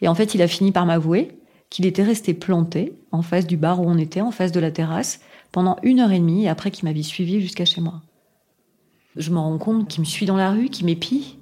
[0.00, 1.38] Et en fait, il a fini par m'avouer
[1.70, 4.70] qu'il était resté planté en face du bar où on était, en face de la
[4.70, 5.20] terrasse,
[5.52, 8.02] pendant une heure et demie après qu'il m'avait suivi jusqu'à chez moi.
[9.16, 11.38] Je me rends compte qu'il me suit dans la rue, qu'il m'épie,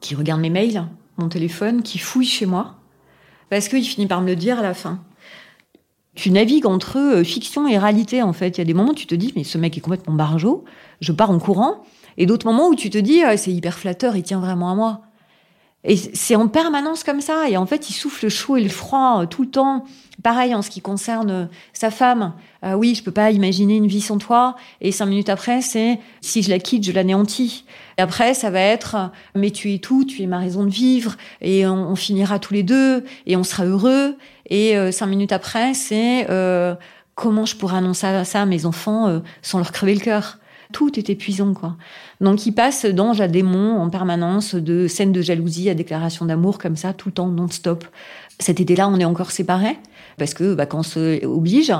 [0.00, 0.84] qu'il regarde mes mails,
[1.18, 2.76] mon téléphone, qui fouille chez moi,
[3.50, 5.02] parce qu'il finit par me le dire à la fin.
[6.14, 8.58] Tu navigues entre fiction et réalité, en fait.
[8.58, 10.64] Il y a des moments où tu te dis, mais ce mec est complètement barjot,
[11.00, 11.84] je pars en courant,
[12.18, 14.74] Et d'autres moments où tu te dis, ah, c'est hyper flatteur, il tient vraiment à
[14.74, 15.02] moi.
[15.84, 17.48] Et c'est en permanence comme ça.
[17.48, 19.84] Et en fait, il souffle le chaud et le froid euh, tout le temps.
[20.22, 22.34] Pareil en ce qui concerne euh, sa femme.
[22.64, 24.54] Euh, oui, je peux pas imaginer une vie sans toi.
[24.80, 27.64] Et cinq minutes après, c'est si je la quitte, je l'anéantis.
[27.98, 31.16] Et après, ça va être mais tu es tout, tu es ma raison de vivre.
[31.40, 34.16] Et on, finira tous les deux et on sera heureux.
[34.48, 36.26] Et cinq minutes après, c'est
[37.14, 40.38] comment je pourrais annoncer ça à mes enfants sans leur crever le cœur
[40.72, 41.76] tout est épuisant, quoi.
[42.20, 46.58] Donc, il passe d'ange à démon en permanence, de scènes de jalousie à déclaration d'amour,
[46.58, 47.84] comme ça, tout le temps, non-stop.
[48.38, 49.78] Cet été-là, on est encore séparés,
[50.18, 51.72] parce que vacances oblige.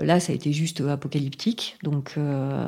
[0.00, 1.76] Là, ça a été juste apocalyptique.
[1.82, 2.66] Donc, euh,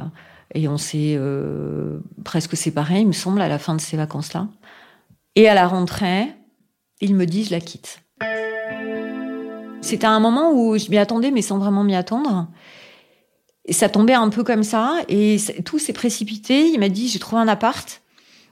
[0.54, 4.48] et on s'est euh, presque séparés, il me semble, à la fin de ces vacances-là.
[5.36, 6.28] Et à la rentrée,
[7.00, 8.02] il me dit, je la quitte.
[9.80, 12.48] C'était un moment où je m'y attendais, mais sans vraiment m'y attendre.
[13.70, 16.66] Et ça tombait un peu comme ça, et tout s'est précipité.
[16.66, 18.02] Il m'a dit, j'ai trouvé un appart,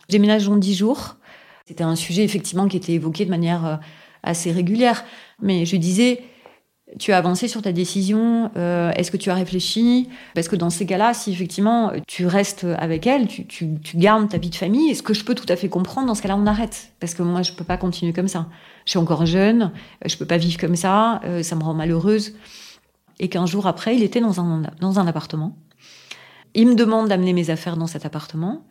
[0.08, 1.16] déménage dans dix jours.
[1.66, 3.76] C'était un sujet effectivement qui était évoqué de manière euh,
[4.22, 5.04] assez régulière.
[5.42, 6.22] Mais je disais,
[7.00, 10.08] tu as avancé sur ta décision, euh, est-ce que tu as réfléchi?
[10.36, 14.50] Parce que dans ces cas-là, si effectivement tu restes avec elle, tu, gardes ta vie
[14.50, 16.92] de famille, est-ce que je peux tout à fait comprendre Dans ce cas-là, on arrête.
[17.00, 18.46] Parce que moi, je peux pas continuer comme ça.
[18.84, 19.72] Je suis encore jeune,
[20.06, 22.34] je peux pas vivre comme ça, euh, ça me rend malheureuse
[23.20, 25.56] et qu'un jour après, il était dans un, dans un appartement.
[26.54, 28.64] Il me demande d'amener mes affaires dans cet appartement.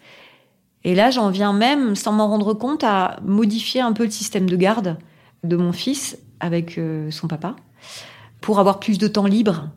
[0.84, 4.50] Et là, j'en viens même, sans m'en rendre compte, à modifier un peu le système
[4.50, 4.98] de garde
[5.44, 7.56] de mon fils avec euh, son papa
[8.42, 9.70] pour avoir plus de temps libre.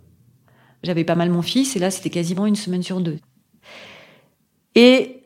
[0.82, 3.18] J'avais pas mal mon fils et là, c'était quasiment une semaine sur deux.
[4.74, 5.24] Et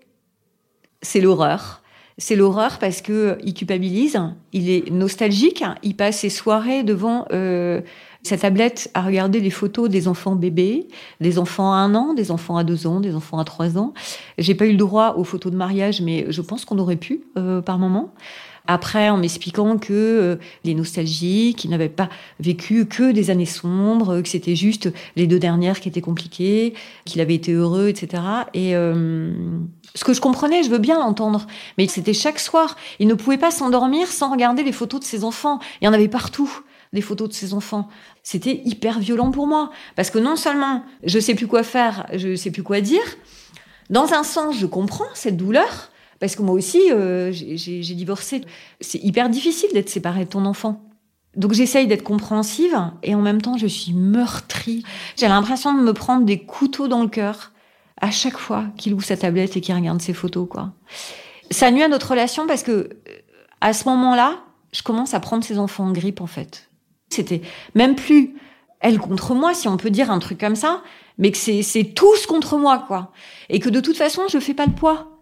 [1.03, 1.83] c'est l'horreur.
[2.17, 4.21] C'est l'horreur parce que il culpabilise,
[4.53, 7.81] il est nostalgique, il passe ses soirées devant euh,
[8.25, 10.89] sa tablette à regarder les photos des enfants bébés,
[11.21, 13.93] des enfants à un an, des enfants à deux ans, des enfants à trois ans.
[14.39, 17.21] J'ai pas eu le droit aux photos de mariage, mais je pense qu'on aurait pu
[17.37, 18.13] euh, par moment.
[18.67, 22.09] Après, en m'expliquant que euh, les nostalgiques, qu'ils n'avaient pas
[22.41, 26.73] vécu que des années sombres, que c'était juste les deux dernières qui étaient compliquées,
[27.05, 28.23] qu'il avait été heureux, etc.
[28.55, 29.35] Et euh,
[29.95, 32.77] ce que je comprenais, je veux bien l'entendre, mais c'était chaque soir.
[33.01, 35.59] Il ne pouvait pas s'endormir sans regarder les photos de ses enfants.
[35.83, 36.51] Il y en avait partout
[36.95, 37.89] des photos de ses enfants.
[38.23, 39.71] C'était hyper violent pour moi.
[39.97, 43.03] Parce que non seulement je sais plus quoi faire, je sais plus quoi dire,
[43.91, 48.41] dans un sens, je comprends cette douleur, parce que moi aussi, euh, j'ai divorcé.
[48.81, 50.83] C'est hyper difficile d'être séparé de ton enfant.
[51.37, 54.85] Donc j'essaye d'être compréhensive et en même temps je suis meurtrie.
[55.17, 57.51] J'ai l'impression de me prendre des couteaux dans le cœur
[58.01, 60.73] à chaque fois qu'il ouvre sa tablette et qu'il regarde ses photos quoi.
[61.51, 62.89] Ça nuit à notre relation parce que
[63.61, 66.71] à ce moment-là, je commence à prendre ses enfants en grippe en fait.
[67.15, 67.43] C'était
[67.75, 68.35] même plus
[68.81, 70.83] elle contre moi, si on peut dire un truc comme ça,
[71.17, 73.13] mais que c'est tous contre moi, quoi.
[73.49, 75.19] Et que de toute façon, je fais pas le poids.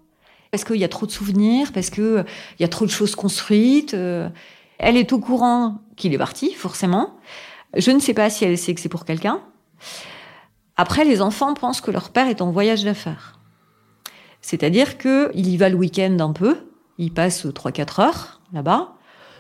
[0.50, 2.24] Parce qu'il y a trop de souvenirs, parce que
[2.58, 3.94] il y a trop de choses construites.
[3.94, 4.28] Euh.
[4.78, 7.16] elle est au courant qu'il est parti, forcément.
[7.76, 9.40] Je ne sais pas si elle sait que c'est pour quelqu'un.
[10.76, 13.38] Après, les enfants pensent que leur père est en voyage d'affaires.
[14.40, 16.56] C'est-à-dire qu'il y va le week-end un peu,
[16.98, 18.94] il passe 3-4 heures là-bas,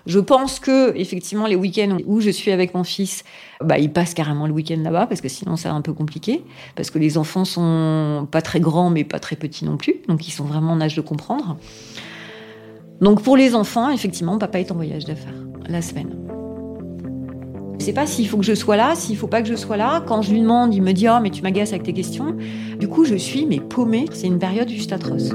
[0.06, 3.24] je pense que effectivement les week-ends où je suis avec mon fils,
[3.62, 6.42] bah il passe carrément le week-end là-bas parce que sinon c'est un peu compliqué
[6.74, 10.26] parce que les enfants sont pas très grands mais pas très petits non plus, donc
[10.26, 11.56] ils sont vraiment en âge de comprendre.
[13.00, 15.34] Donc pour les enfants, effectivement, papa est en voyage d'affaires
[15.68, 16.16] la semaine.
[17.78, 19.76] Je sais pas s'il faut que je sois là, s'il faut pas que je sois
[19.76, 20.04] là.
[20.06, 22.36] Quand je lui demande, il me dit "Oh mais tu m'agaces avec tes questions."
[22.78, 25.30] Du coup, je suis mais paumée, c'est une période juste atroce.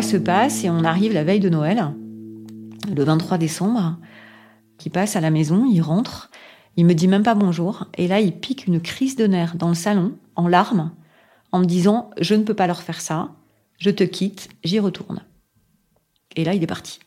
[0.00, 1.92] Se passe et on arrive la veille de Noël,
[2.94, 3.98] le 23 décembre,
[4.78, 6.30] qui passe à la maison, il rentre,
[6.76, 9.68] il me dit même pas bonjour, et là il pique une crise de nerfs dans
[9.68, 10.92] le salon, en larmes,
[11.52, 13.32] en me disant je ne peux pas leur faire ça,
[13.78, 15.22] je te quitte, j'y retourne.
[16.36, 17.00] Et là il est parti.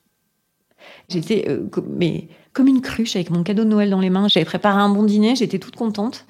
[1.09, 4.27] J'étais euh, mais comme une cruche avec mon cadeau de Noël dans les mains.
[4.27, 6.25] J'avais préparé un bon dîner, j'étais toute contente.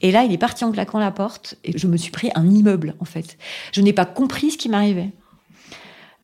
[0.00, 2.48] Et là, il est parti en claquant la porte et je me suis pris un
[2.48, 3.36] immeuble, en fait.
[3.72, 5.10] Je n'ai pas compris ce qui m'arrivait.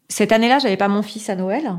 [0.09, 1.79] Cette année-là, j'avais pas mon fils à Noël.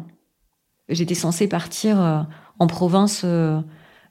[0.89, 2.19] J'étais censée partir euh,
[2.59, 3.59] en province euh,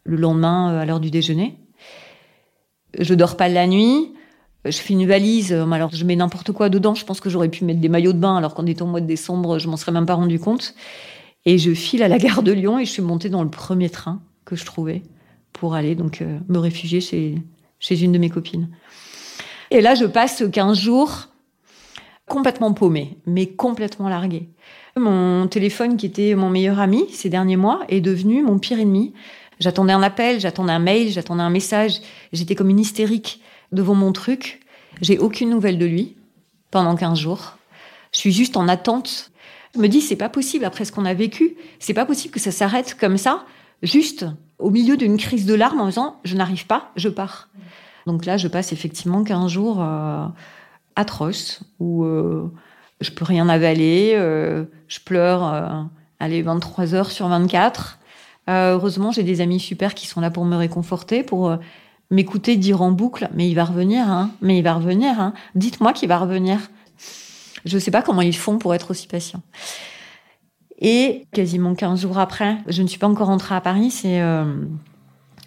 [0.04, 1.56] le lendemain euh, à l'heure du déjeuner.
[2.98, 4.12] Je dors pas la nuit.
[4.64, 6.94] Je fais une valise, alors je mets n'importe quoi dedans.
[6.94, 9.02] Je pense que j'aurais pu mettre des maillots de bain, alors qu'on est au mois
[9.02, 10.74] de décembre, je m'en serais même pas rendu compte.
[11.44, 13.90] Et je file à la gare de Lyon et je suis montée dans le premier
[13.90, 15.02] train que je trouvais
[15.52, 17.34] pour aller donc me réfugier chez,
[17.78, 18.70] chez une de mes copines.
[19.70, 21.28] Et là, je passe 15 jours
[22.28, 24.48] complètement paumé, mais complètement largué.
[24.96, 29.12] Mon téléphone, qui était mon meilleur ami ces derniers mois, est devenu mon pire ennemi.
[29.60, 32.00] J'attendais un appel, j'attendais un mail, j'attendais un message.
[32.32, 33.40] J'étais comme une hystérique
[33.72, 34.60] devant mon truc.
[35.00, 36.16] J'ai aucune nouvelle de lui
[36.70, 37.56] pendant 15 jours.
[38.12, 39.30] Je suis juste en attente.
[39.74, 41.56] Je me dis, c'est pas possible après ce qu'on a vécu.
[41.80, 43.44] C'est pas possible que ça s'arrête comme ça,
[43.82, 44.26] juste
[44.58, 47.48] au milieu d'une crise de larmes en disant, je n'arrive pas, je pars.
[48.06, 50.26] Donc là, je passe effectivement 15 jours euh,
[50.96, 52.50] atroces où euh,
[53.00, 55.82] je peux rien avaler, euh, je pleure, euh,
[56.20, 57.98] allez, 23 heures sur 24.
[58.48, 61.56] Euh, heureusement, j'ai des amis super qui sont là pour me réconforter, pour euh,
[62.10, 65.32] m'écouter dire en boucle, mais il va revenir, hein, mais il va revenir, hein.
[65.54, 66.58] Dites-moi qu'il va revenir.
[67.64, 69.42] Je ne sais pas comment ils font pour être aussi patients.
[70.78, 74.44] Et quasiment 15 jours après, je ne suis pas encore rentrée à Paris, c'est euh,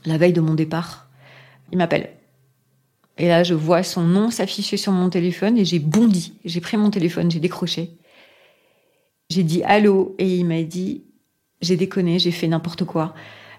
[0.05, 1.07] la veille de mon départ.
[1.71, 2.16] Il m'appelle.
[3.17, 6.33] Et là, je vois son nom s'afficher sur mon téléphone et j'ai bondi.
[6.45, 7.91] J'ai pris mon téléphone, j'ai décroché.
[9.29, 11.03] J'ai dit allô et il m'a dit
[11.61, 13.13] j'ai déconné, j'ai fait n'importe quoi.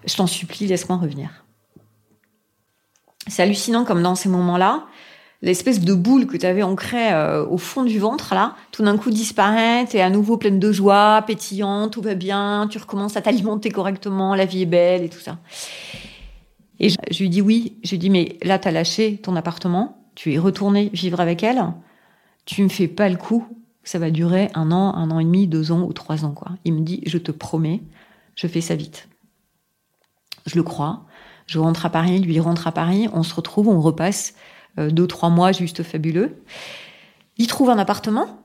[0.05, 1.43] Je t'en supplie, laisse-moi revenir.
[3.27, 4.85] C'est hallucinant comme dans ces moments-là,
[5.41, 8.97] l'espèce de boule que tu avais ancrée euh, au fond du ventre, là, tout d'un
[8.97, 13.21] coup disparaît, t'es à nouveau pleine de joie, pétillant, tout va bien, tu recommences à
[13.21, 15.37] t'alimenter correctement, la vie est belle et tout ça.
[16.79, 20.33] Et je, lui dis oui, je lui dis mais là t'as lâché ton appartement, tu
[20.33, 21.63] es retourné vivre avec elle,
[22.45, 23.45] tu me fais pas le coup,
[23.83, 26.51] ça va durer un an, un an et demi, deux ans ou trois ans quoi.
[26.65, 27.81] Il me dit je te promets,
[28.35, 29.09] je fais ça vite.
[30.45, 31.05] Je le crois.
[31.45, 34.35] Je rentre à Paris, lui rentre à Paris, on se retrouve, on repasse
[34.77, 36.43] euh, deux, trois mois juste fabuleux.
[37.37, 38.43] Il trouve un appartement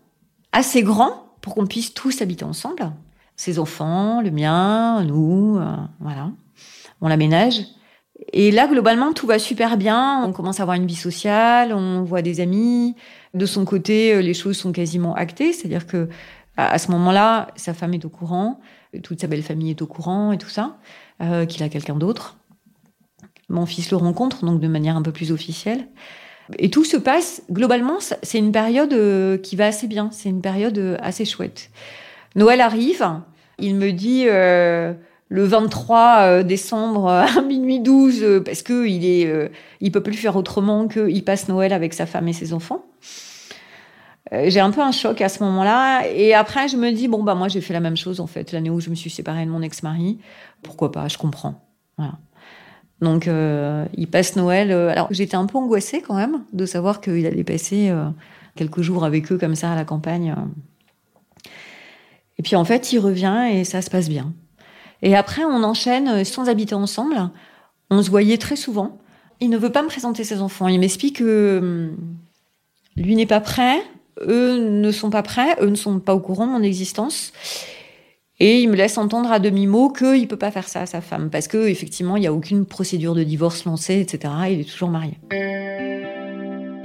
[0.52, 2.92] assez grand pour qu'on puisse tous habiter ensemble.
[3.36, 6.30] Ses enfants, le mien, nous, euh, voilà.
[7.02, 7.66] On l'aménage.
[8.32, 10.22] Et là, globalement, tout va super bien.
[10.24, 12.94] On commence à avoir une vie sociale, on voit des amis.
[13.34, 15.52] De son côté, euh, les choses sont quasiment actées.
[15.52, 16.08] C'est-à-dire que
[16.56, 18.60] à ce moment-là, sa femme est au courant,
[19.02, 20.76] toute sa belle famille est au courant et tout ça,
[21.20, 22.36] euh, qu'il a quelqu'un d'autre.
[23.48, 25.88] Mon fils le rencontre, donc de manière un peu plus officielle.
[26.58, 30.10] Et tout se passe, globalement, c'est une période euh, qui va assez bien.
[30.12, 31.70] C'est une période euh, assez chouette.
[32.36, 33.06] Noël arrive,
[33.58, 34.92] il me dit euh,
[35.28, 39.48] le 23 euh, décembre euh, à minuit 12, euh, parce que il est, euh,
[39.80, 42.84] il peut plus faire autrement qu'il passe Noël avec sa femme et ses enfants.
[44.32, 46.06] Euh, J'ai un peu un choc à ce moment-là.
[46.08, 48.52] Et après, je me dis, bon, bah, moi, j'ai fait la même chose, en fait,
[48.52, 50.18] l'année où je me suis séparée de mon ex-mari.
[50.62, 51.60] Pourquoi pas, je comprends.
[51.98, 52.14] Voilà.
[53.00, 54.70] Donc, euh, il passe Noël.
[54.70, 58.06] euh, alors, j'étais un peu angoissée quand même de savoir qu'il allait passer euh,
[58.56, 60.30] quelques jours avec eux comme ça à la campagne.
[60.36, 61.50] euh.
[62.38, 64.32] Et puis, en fait, il revient et ça se passe bien.
[65.02, 67.30] Et après, on enchaîne euh, sans habiter ensemble.
[67.90, 68.98] On se voyait très souvent.
[69.40, 70.68] Il ne veut pas me présenter ses enfants.
[70.68, 71.96] Il m'explique que hum,
[72.96, 73.82] lui n'est pas prêt,
[74.20, 77.32] eux ne sont pas prêts, eux ne sont pas au courant de mon existence.
[78.40, 81.00] Et il me laisse entendre à demi-mot qu'il ne peut pas faire ça à sa
[81.00, 84.32] femme, parce que effectivement, il n'y a aucune procédure de divorce lancée, etc.
[84.50, 85.14] Il est toujours marié.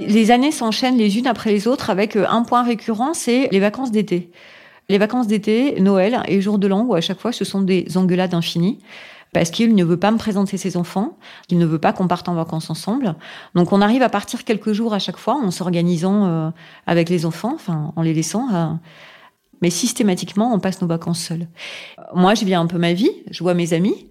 [0.00, 3.60] Les années s'enchaînent les unes après les autres avec euh, un point récurrent, c'est les
[3.60, 4.30] vacances d'été.
[4.90, 7.96] Les vacances d'été, Noël et jour de l'an, où à chaque fois ce sont des
[7.96, 8.80] engueulades infinies,
[9.32, 11.16] parce qu'il ne veut pas me présenter ses enfants,
[11.48, 13.14] il ne veut pas qu'on parte en vacances ensemble.
[13.54, 16.50] Donc on arrive à partir quelques jours à chaque fois en s'organisant euh,
[16.88, 18.52] avec les enfants, enfin en les laissant.
[18.52, 18.66] euh,
[19.62, 21.46] mais systématiquement, on passe nos vacances seuls.
[22.12, 24.08] Moi, je vis un peu ma vie, je vois mes amis,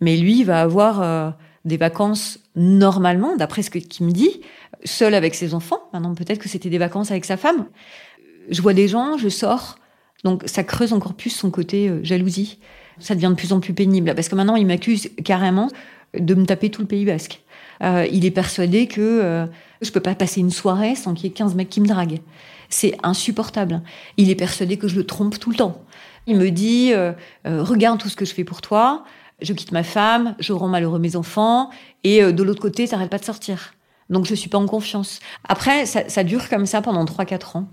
[0.00, 1.30] mais lui va avoir euh,
[1.64, 4.40] des vacances normalement, d'après ce qu'il me dit,
[4.84, 5.82] seul avec ses enfants.
[5.92, 7.66] Maintenant, peut-être que c'était des vacances avec sa femme.
[8.50, 9.78] Je vois des gens, je sors,
[10.24, 12.58] donc ça creuse encore plus son côté euh, jalousie.
[12.98, 15.68] Ça devient de plus en plus pénible, parce que maintenant, il m'accuse carrément
[16.18, 17.42] de me taper tout le Pays Basque.
[17.82, 19.46] Euh, il est persuadé que euh,
[19.82, 22.20] je peux pas passer une soirée sans qu'il y ait 15 mecs qui me draguent.
[22.70, 23.82] C'est insupportable.
[24.16, 25.84] Il est persuadé que je le trompe tout le temps.
[26.26, 27.12] Il me dit euh,
[27.46, 29.04] euh, regarde tout ce que je fais pour toi.
[29.40, 31.70] Je quitte ma femme, je rends malheureux mes enfants,
[32.04, 33.74] et euh, de l'autre côté, t'arrêtes pas de sortir.
[34.08, 35.20] Donc je suis pas en confiance.
[35.46, 37.68] Après, ça, ça dure comme ça pendant 3-4 ans,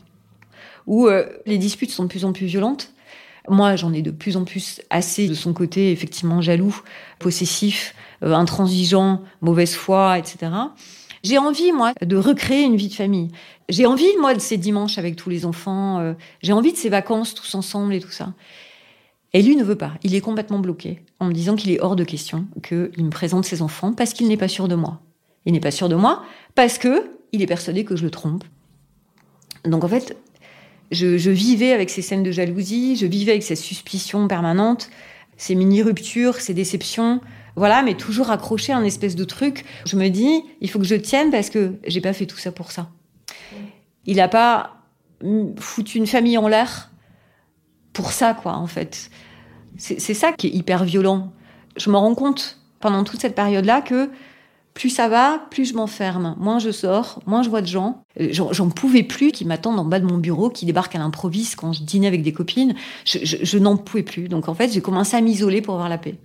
[0.88, 2.94] où euh, les disputes sont de plus en plus violentes.
[3.50, 6.82] Moi, j'en ai de plus en plus assez de son côté, effectivement, jaloux,
[7.20, 10.52] possessif, euh, intransigeant, mauvaise foi, etc.
[11.24, 13.30] J'ai envie, moi, de recréer une vie de famille.
[13.70, 16.00] J'ai envie, moi, de ces dimanches avec tous les enfants.
[16.00, 18.34] euh, J'ai envie de ces vacances tous ensemble et tout ça.
[19.34, 19.94] Et lui ne veut pas.
[20.04, 23.46] Il est complètement bloqué en me disant qu'il est hors de question qu'il me présente
[23.46, 25.02] ses enfants parce qu'il n'est pas sûr de moi.
[25.46, 26.24] Il n'est pas sûr de moi
[26.56, 28.44] parce que il est persuadé que je le trompe.
[29.66, 30.16] Donc en fait,
[30.92, 34.90] je, vivais avec ces scènes de jalousie, je vivais avec cette suspicion permanente.
[35.38, 37.20] ces mini-ruptures, ces déceptions.
[37.56, 39.66] Voilà, mais toujours accroché à un espèce de truc.
[39.86, 42.52] Je me dis, il faut que je tienne parce que j'ai pas fait tout ça
[42.52, 42.90] pour ça.
[44.06, 44.78] Il a pas
[45.58, 46.92] foutu une famille en l'air
[47.94, 49.10] pour ça, quoi, en fait.
[49.78, 51.34] C'est ça qui est hyper violent.
[51.78, 54.10] Je me rends compte pendant toute cette période-là que
[54.74, 56.36] plus ça va, plus je m'enferme.
[56.40, 58.04] Moins je sors, moins je vois de gens.
[58.20, 61.56] Euh, j'en pouvais plus qui m'attendent en bas de mon bureau, qui débarquent à l'improviste
[61.56, 62.74] quand je dînais avec des copines.
[63.06, 64.30] Je, je n'en pouvais plus.
[64.30, 66.18] Donc en fait, j'ai commencé à m'isoler pour avoir la paix.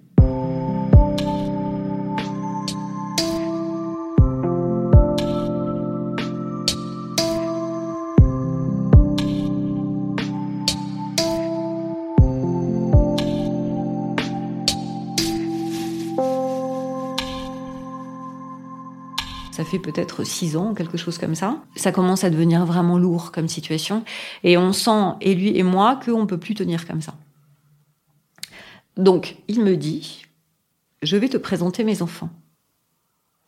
[19.68, 21.62] Fait peut-être six ans, quelque chose comme ça.
[21.76, 24.04] Ça commence à devenir vraiment lourd comme situation.
[24.42, 27.14] Et on sent, et lui et moi, qu'on ne peut plus tenir comme ça.
[28.96, 30.26] Donc, il me dit,
[31.02, 32.30] je vais te présenter mes enfants.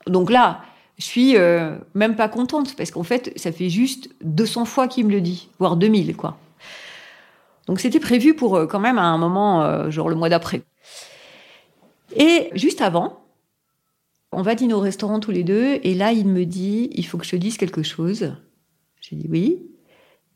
[0.06, 0.62] Donc là,
[0.98, 5.06] je suis euh, même pas contente, parce qu'en fait, ça fait juste 200 fois qu'il
[5.06, 6.38] me le dit, voire 2000, quoi.
[7.66, 10.62] Donc c'était prévu pour euh, quand même à un moment, euh, genre le mois d'après.
[12.16, 13.20] Et juste avant,
[14.32, 17.18] on va dîner au restaurant tous les deux, et là, il me dit, il faut
[17.18, 18.32] que je te dise quelque chose.
[19.00, 19.58] J'ai dit oui.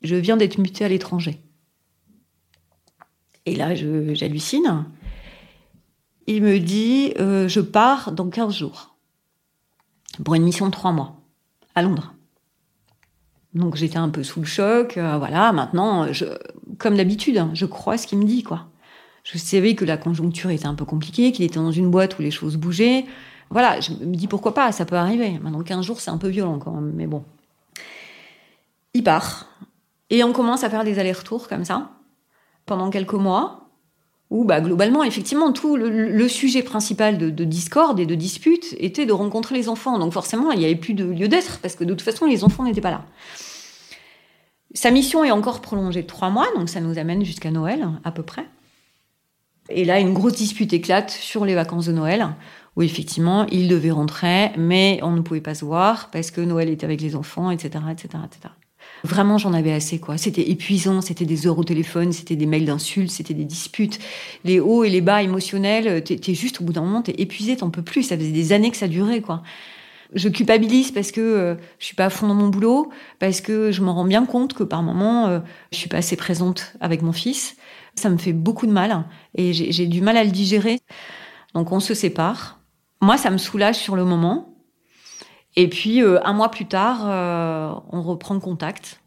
[0.03, 1.39] Je viens d'être mutée à l'étranger.
[3.47, 4.87] Et là, j'hallucine.
[6.27, 8.97] Il me dit, euh, je pars dans 15 jours.
[10.25, 11.21] Pour une mission de 3 mois.
[11.75, 12.15] À Londres.
[13.55, 14.97] Donc j'étais un peu sous le choc.
[14.97, 16.09] Euh, voilà, maintenant,
[16.79, 18.69] comme d'habitude, hein, je crois ce qu'il me dit, quoi.
[19.23, 22.23] Je savais que la conjoncture était un peu compliquée, qu'il était dans une boîte où
[22.23, 23.07] les choses bougeaient
[23.55, 25.39] voilà, je me dis pourquoi pas, ça peut arriver.
[25.41, 27.23] Maintenant, 15 jours, c'est un peu violent quand même, mais bon.
[28.95, 29.47] Il part.
[30.11, 31.93] Et on commence à faire des allers-retours comme ça,
[32.67, 33.69] pendant quelques mois,
[34.29, 39.07] où bah, globalement, effectivement, tout le, sujet principal de, de, discorde et de dispute était
[39.07, 40.01] de rencontrer les enfants.
[40.01, 42.43] Donc forcément, il n'y avait plus de lieu d'être, parce que de toute façon, les
[42.43, 43.05] enfants n'étaient pas là.
[44.75, 48.11] Sa mission est encore prolongée de trois mois, donc ça nous amène jusqu'à Noël, à
[48.11, 48.47] peu près.
[49.69, 52.35] Et là, une grosse dispute éclate sur les vacances de Noël,
[52.77, 56.69] où effectivement, il devait rentrer, mais on ne pouvait pas se voir parce que Noël
[56.69, 58.55] était avec les enfants, etc., etc., etc.
[59.03, 60.17] Vraiment, j'en avais assez, quoi.
[60.17, 63.99] C'était épuisant, c'était des heures au téléphone, c'était des mails d'insultes, c'était des disputes,
[64.45, 66.03] les hauts et les bas émotionnels.
[66.05, 68.03] T'es juste, au bout d'un moment, t'es épuisé, t'en peux plus.
[68.03, 69.43] Ça faisait des années que ça durait, quoi.
[70.15, 73.73] Je culpabilise parce que euh, je suis pas à fond dans mon boulot, parce que
[73.73, 75.41] je me rends bien compte que par moment, euh,
[75.73, 77.57] je suis pas assez présente avec mon fils.
[77.97, 79.05] Ça me fait beaucoup de mal
[79.35, 80.79] et j'ai du mal à le digérer.
[81.55, 82.59] Donc on se sépare.
[83.05, 84.55] Moi, ça me soulage sur le moment.
[85.57, 89.03] Et puis, euh, un mois plus tard, euh, on reprend contact.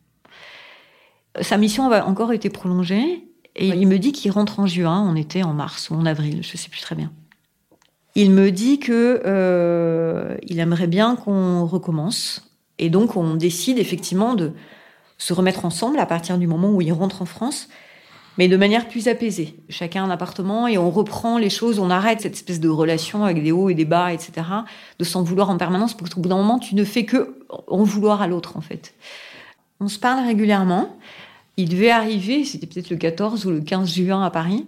[1.41, 3.23] Sa mission a encore été prolongée.
[3.55, 5.03] Et il me dit qu'il rentre en juin.
[5.09, 7.11] On était en mars ou en avril, je ne sais plus très bien.
[8.13, 12.55] Il me dit que euh, il aimerait bien qu'on recommence.
[12.77, 14.53] Et donc, on décide effectivement de
[15.17, 17.67] se remettre ensemble à partir du moment où il rentre en France
[18.38, 19.55] mais de manière plus apaisée.
[19.69, 23.43] Chacun un appartement et on reprend les choses, on arrête cette espèce de relation avec
[23.43, 24.47] des hauts et des bas, etc.,
[24.99, 27.83] de s'en vouloir en permanence, parce qu'au bout d'un moment, tu ne fais que en
[27.83, 28.93] vouloir à l'autre, en fait.
[29.79, 30.97] On se parle régulièrement.
[31.57, 34.67] Il devait arriver, c'était peut-être le 14 ou le 15 juin à Paris.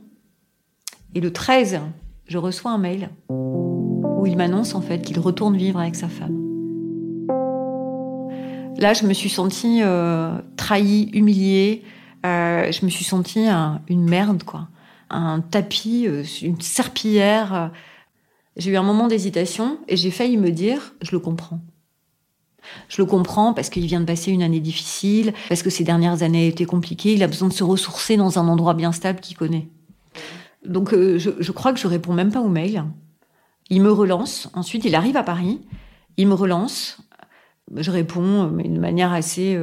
[1.13, 1.81] Et le 13,
[2.27, 6.35] je reçois un mail où il m'annonce en fait qu'il retourne vivre avec sa femme.
[8.77, 11.83] Là, je me suis sentie euh, trahie, humiliée,
[12.25, 13.47] euh, je me suis sentie
[13.87, 14.67] une merde, quoi.
[15.09, 17.53] Un tapis, euh, une serpillière.
[17.53, 17.67] Euh.
[18.57, 21.61] J'ai eu un moment d'hésitation et j'ai failli me dire, je le comprends.
[22.89, 26.23] Je le comprends parce qu'il vient de passer une année difficile, parce que ces dernières
[26.23, 29.37] années étaient compliquées, il a besoin de se ressourcer dans un endroit bien stable qu'il
[29.37, 29.69] connaît.
[30.65, 32.83] Donc je, je, crois que je réponds même pas au mail.
[33.69, 35.61] Il me relance, ensuite il arrive à Paris,
[36.17, 36.97] il me relance,
[37.73, 39.57] je réponds mais de manière assez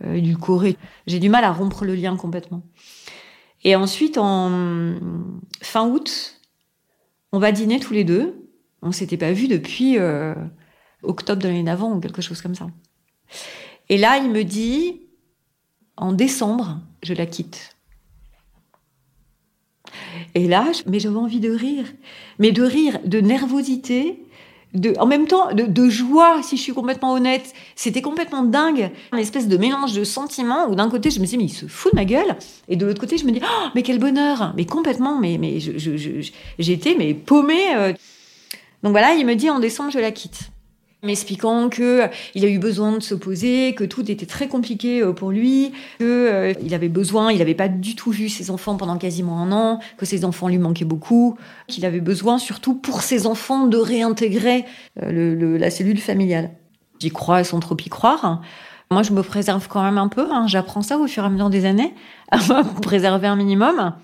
[0.00, 0.76] du Corée.
[1.06, 2.62] J'ai du mal à rompre le lien complètement.
[3.64, 4.94] Et ensuite, en
[5.62, 6.40] fin août,
[7.32, 8.48] on va dîner tous les deux.
[8.82, 10.34] On s'était pas vus depuis euh,
[11.02, 12.68] octobre de l'année d'avant ou quelque chose comme ça.
[13.88, 15.02] Et là, il me dit,
[15.96, 17.76] en décembre, je la quitte.
[20.34, 21.86] Et là, mais j'avais envie de rire,
[22.38, 24.22] mais de rire, de nervosité,
[24.98, 27.54] en même temps, de, joie, si je suis complètement honnête.
[27.74, 28.90] C'était complètement dingue.
[29.12, 31.66] Un espèce de mélange de sentiments où d'un côté, je me disais, mais il se
[31.66, 32.36] fout de ma gueule.
[32.68, 34.52] Et de l'autre côté, je me dis, oh, mais quel bonheur.
[34.56, 35.58] Mais complètement, mais, mais
[36.58, 37.74] j'étais, mais paumée.
[37.76, 37.92] Euh.
[38.82, 40.50] Donc voilà, il me dit, en décembre, je la quitte.
[41.02, 45.12] M'expliquant que il a eu besoin de se poser, que tout était très compliqué euh,
[45.12, 48.76] pour lui, que euh, il avait besoin, il n'avait pas du tout vu ses enfants
[48.76, 51.36] pendant quasiment un an, que ses enfants lui manquaient beaucoup,
[51.68, 54.64] qu'il avait besoin surtout pour ses enfants de réintégrer
[54.96, 56.50] la cellule familiale.
[56.98, 58.42] J'y crois sans trop y croire.
[58.90, 60.26] Moi, je me préserve quand même un peu.
[60.32, 60.46] Hein.
[60.46, 61.94] J'apprends ça au fur et à mesure des années,
[62.30, 62.38] à
[62.82, 63.94] préserver un minimum.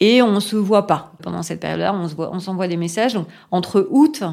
[0.00, 1.94] Et on se voit pas pendant cette période-là.
[1.94, 3.18] On se voit, on s'envoie des messages
[3.50, 4.24] entre août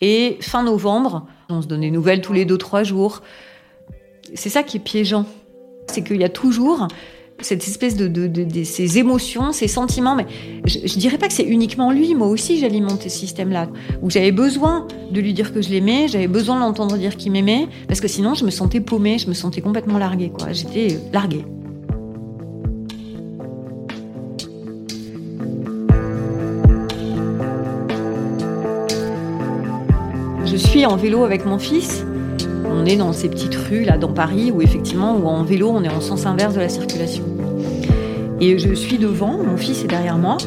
[0.00, 1.26] et fin novembre.
[1.48, 3.22] On se donne des nouvelles tous les deux trois jours.
[4.34, 5.24] C'est ça qui est piégeant,
[5.88, 6.88] c'est qu'il y a toujours
[7.40, 10.16] cette espèce de, ces émotions, ces sentiments.
[10.16, 10.26] Mais
[10.64, 12.14] je, je dirais pas que c'est uniquement lui.
[12.14, 13.68] Moi aussi, j'alimentais ce système-là
[14.02, 17.32] où j'avais besoin de lui dire que je l'aimais, j'avais besoin de l'entendre dire qu'il
[17.32, 20.32] m'aimait, parce que sinon, je me sentais paumée, je me sentais complètement larguée.
[20.52, 21.44] J'étais larguée.
[30.56, 32.02] Je suis en vélo avec mon fils
[32.64, 35.84] on est dans ces petites rues là dans Paris où effectivement où en vélo on
[35.84, 37.24] est en sens inverse de la circulation.
[38.40, 40.38] Et je suis devant, mon fils est derrière moi.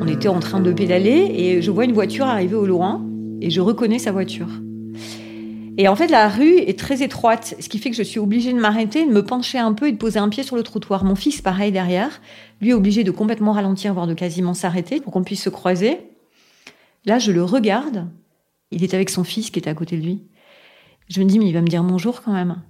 [0.00, 3.00] On était en train de pédaler et je vois une voiture arriver au loin
[3.40, 4.48] et je reconnais sa voiture.
[5.78, 8.52] Et en fait, la rue est très étroite, ce qui fait que je suis obligée
[8.52, 11.04] de m'arrêter, de me pencher un peu et de poser un pied sur le trottoir.
[11.04, 12.20] Mon fils, pareil derrière,
[12.60, 15.98] lui est obligé de complètement ralentir, voire de quasiment s'arrêter pour qu'on puisse se croiser.
[17.06, 18.08] Là, je le regarde.
[18.72, 20.22] Il est avec son fils qui est à côté de lui.
[21.08, 22.62] Je me dis, mais il va me dire bonjour quand même.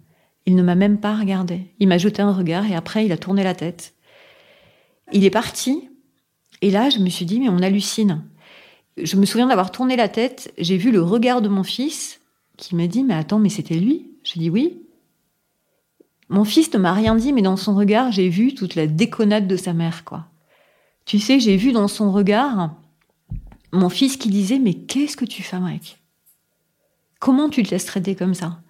[0.47, 1.61] Il ne m'a même pas regardé.
[1.79, 3.95] Il m'a jeté un regard et après, il a tourné la tête.
[5.13, 5.89] Il est parti.
[6.61, 8.25] Et là, je me suis dit, mais on hallucine.
[9.01, 10.53] Je me souviens d'avoir tourné la tête.
[10.59, 12.21] J'ai vu le regard de mon fils
[12.57, 14.11] qui m'a dit, mais attends, mais c'était lui?
[14.25, 14.83] J'ai dit oui.
[16.29, 19.47] Mon fils ne m'a rien dit, mais dans son regard, j'ai vu toute la déconnade
[19.47, 20.27] de sa mère, quoi.
[21.05, 22.75] Tu sais, j'ai vu dans son regard
[23.73, 25.99] mon fils qui disait, mais qu'est-ce que tu fais, mec
[27.19, 28.61] Comment tu te laisses traiter comme ça?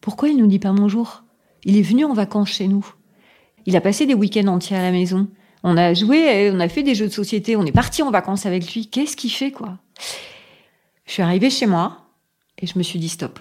[0.00, 1.22] Pourquoi il nous dit pas bonjour?
[1.64, 2.84] Il est venu en vacances chez nous.
[3.66, 5.28] Il a passé des week-ends entiers à la maison.
[5.62, 8.46] On a joué, on a fait des jeux de société, on est parti en vacances
[8.46, 8.88] avec lui.
[8.88, 9.78] Qu'est-ce qu'il fait, quoi?
[11.04, 12.06] Je suis arrivée chez moi
[12.58, 13.38] et je me suis dit stop.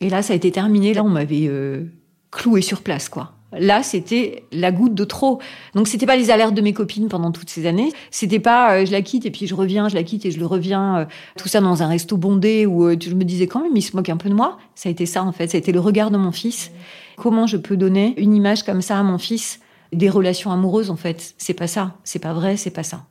[0.00, 0.94] Et là, ça a été terminé.
[0.94, 1.86] Là, on m'avait euh,
[2.30, 3.39] cloué sur place, quoi.
[3.52, 5.40] Là, c'était la goutte de trop.
[5.74, 7.92] Donc, c'était pas les alertes de mes copines pendant toutes ces années.
[8.10, 10.38] C'était pas euh, je la quitte et puis je reviens, je la quitte et je
[10.38, 10.98] le reviens.
[10.98, 11.04] Euh,
[11.36, 13.96] tout ça dans un resto bondé où euh, je me disais quand même, il se
[13.96, 14.58] moque un peu de moi.
[14.76, 15.48] Ça a été ça en fait.
[15.48, 16.70] Ça a été le regard de mon fils.
[17.16, 19.60] Comment je peux donner une image comme ça à mon fils
[19.92, 21.34] des relations amoureuses en fait?
[21.36, 21.96] C'est pas ça.
[22.04, 22.56] C'est pas vrai.
[22.56, 23.04] C'est pas ça.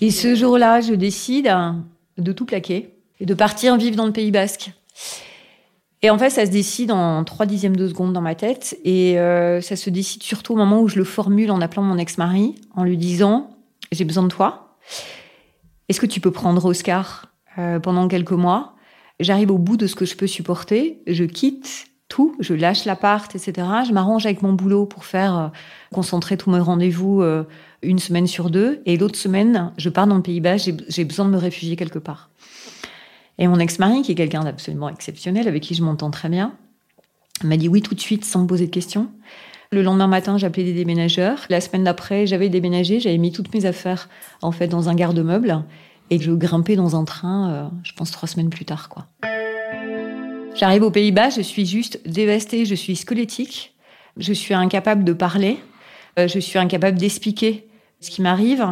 [0.00, 1.54] Et ce jour-là, je décide
[2.16, 4.70] de tout plaquer et de partir vivre dans le Pays Basque.
[6.02, 8.78] Et en fait, ça se décide en trois dixièmes de seconde dans ma tête.
[8.84, 11.98] Et euh, ça se décide surtout au moment où je le formule en appelant mon
[11.98, 13.50] ex-mari, en lui disant
[13.90, 14.76] J'ai besoin de toi.
[15.88, 17.26] Est-ce que tu peux prendre Oscar
[17.58, 18.74] euh, pendant quelques mois?
[19.20, 21.02] J'arrive au bout de ce que je peux supporter.
[21.06, 22.36] Je quitte tout.
[22.40, 23.66] Je lâche l'appart, etc.
[23.86, 25.48] Je m'arrange avec mon boulot pour faire euh,
[25.92, 27.44] concentrer tous mes rendez-vous euh,
[27.82, 28.82] une semaine sur deux.
[28.86, 30.56] Et l'autre semaine, je pars dans le Pays Bas.
[30.56, 32.30] J'ai besoin de me réfugier quelque part.
[33.38, 36.54] Et mon ex-mari, qui est quelqu'un d'absolument exceptionnel, avec qui je m'entends très bien,
[37.44, 39.08] m'a dit oui tout de suite, sans me poser de questions.
[39.70, 41.44] Le lendemain matin, j'appelais des déménageurs.
[41.50, 44.08] La semaine d'après, j'avais déménagé, j'avais mis toutes mes affaires
[44.42, 45.62] en fait dans un garde-meuble
[46.10, 49.06] et je grimpais dans un train, euh, je pense trois semaines plus tard, quoi.
[50.54, 53.74] J'arrive aux Pays-Bas, je suis juste dévastée, je suis squelettique,
[54.16, 55.58] je suis incapable de parler,
[56.18, 57.68] euh, je suis incapable d'expliquer
[58.00, 58.66] ce qui m'arrive.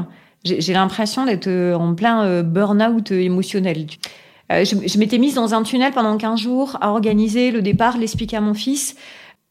[0.45, 3.87] J'ai l'impression d'être euh, en plein burn-out émotionnel.
[4.53, 8.37] Euh, je, m'étais mise dans un tunnel pendant 15 jours à organiser le départ, l'expliquer
[8.37, 8.97] à mon fils.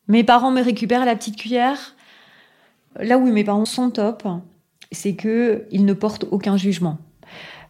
[0.08, 1.96] Mes parents me récupèrent la petite cuillère.
[3.00, 4.24] Là où mes parents sont top,
[4.92, 6.98] c'est que ils ne portent aucun jugement.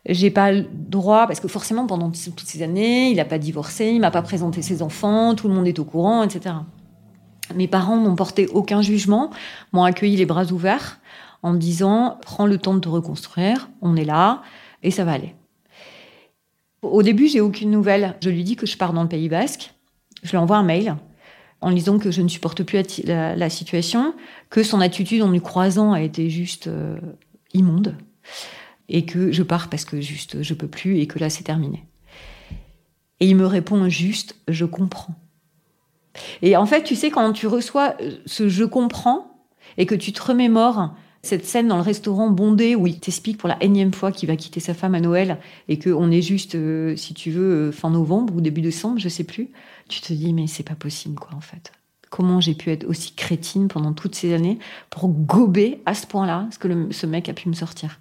[0.07, 3.88] J'ai pas le droit parce que forcément pendant toutes ces années, il n'a pas divorcé,
[3.88, 6.55] il m'a pas présenté ses enfants, tout le monde est au courant, etc.
[7.55, 9.32] Mes parents n'ont porté aucun jugement,
[9.71, 10.99] m'ont accueilli les bras ouverts
[11.41, 14.43] en me disant prends le temps de te reconstruire, on est là
[14.84, 15.34] et ça va aller.
[16.92, 18.16] Au début, j'ai aucune nouvelle.
[18.22, 19.74] Je lui dis que je pars dans le Pays Basque.
[20.24, 20.96] Je lui envoie un mail
[21.62, 24.14] en disant que je ne supporte plus la, situation,
[24.50, 26.98] que son attitude en nous croisant a été juste euh,
[27.54, 27.96] immonde,
[28.88, 31.86] et que je pars parce que juste je peux plus et que là c'est terminé.
[33.20, 35.16] Et il me répond juste je comprends.
[36.42, 40.22] Et en fait, tu sais, quand tu reçois ce je comprends et que tu te
[40.22, 40.94] remémores
[41.26, 44.36] cette scène dans le restaurant bondé où il t'explique pour la énième fois qu'il va
[44.36, 47.89] quitter sa femme à Noël et qu'on est juste, euh, si tu veux, euh, fin
[47.89, 49.49] novembre ou début décembre, je sais plus,
[49.88, 51.71] tu te dis mais c'est pas possible quoi en fait.
[52.09, 54.59] Comment j'ai pu être aussi crétine pendant toutes ces années
[54.89, 57.99] pour gober à ce point-là ce que ce mec a pu me sortir.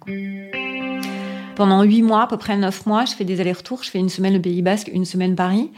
[1.55, 3.83] Pendant huit mois, à peu près neuf mois, je fais des allers-retours.
[3.83, 5.71] Je fais une semaine au Pays Basque, une semaine Paris.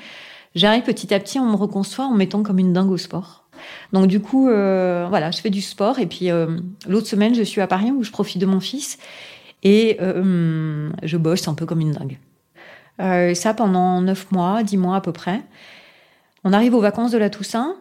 [0.55, 3.46] J'arrive petit à petit, on me reconstruit en mettant comme une dingue au sport.
[3.93, 5.99] Donc du coup, euh, voilà, je fais du sport.
[5.99, 8.97] Et puis euh, l'autre semaine, je suis à Paris où je profite de mon fils.
[9.63, 12.17] Et euh, je bosse un peu comme une dingue.
[13.35, 15.41] Ça pendant neuf mois, dix mois à peu près.
[16.43, 17.75] On arrive aux vacances de la Toussaint,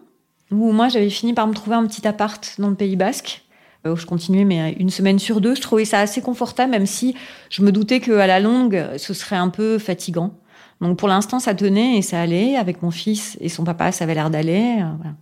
[0.51, 3.43] où moi j'avais fini par me trouver un petit appart dans le Pays Basque.
[3.89, 7.15] Où je continuais, mais une semaine sur deux, je trouvais ça assez confortable, même si
[7.51, 10.35] je me doutais qu'à la longue, ce serait un peu fatigant.
[10.81, 12.57] Donc pour l'instant, ça tenait et ça allait.
[12.57, 14.75] Avec mon fils et son papa, ça avait l'air d'aller.
[14.99, 15.15] Voilà.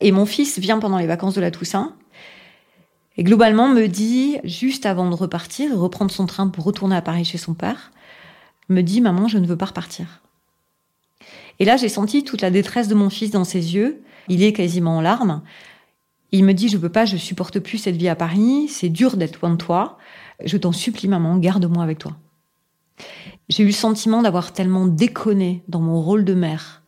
[0.00, 1.94] Et mon fils vient pendant les vacances de la Toussaint.
[3.16, 7.24] Et globalement, me dit, juste avant de repartir, reprendre son train pour retourner à Paris
[7.24, 7.92] chez son père,
[8.68, 10.20] me dit, maman, je ne veux pas repartir.
[11.58, 14.02] Et là, j'ai senti toute la détresse de mon fils dans ses yeux.
[14.28, 15.42] Il est quasiment en larmes.
[16.32, 18.68] Il me dit, je veux pas, je supporte plus cette vie à Paris.
[18.68, 19.96] C'est dur d'être loin de toi.
[20.44, 22.16] Je t'en supplie, maman, garde-moi avec toi.
[23.48, 26.82] J'ai eu le sentiment d'avoir tellement déconné dans mon rôle de mère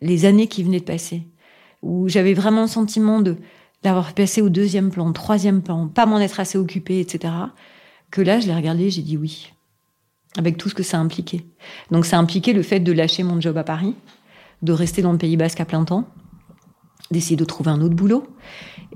[0.00, 1.22] les années qui venaient de passer,
[1.82, 3.36] où j'avais vraiment le sentiment de
[3.82, 7.34] d'avoir passé au deuxième plan, troisième plan, pas m'en être assez occupée, etc.
[8.12, 9.52] Que là, je l'ai regardé, j'ai dit oui,
[10.36, 11.44] avec tout ce que ça impliquait.
[11.90, 13.96] Donc ça impliquait le fait de lâcher mon job à Paris,
[14.62, 16.08] de rester dans le Pays Basque à plein temps,
[17.10, 18.24] d'essayer de trouver un autre boulot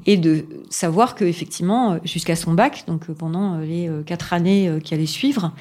[0.06, 5.06] et de savoir que effectivement jusqu'à son bac, donc pendant les quatre années qui allaient
[5.06, 5.52] suivre,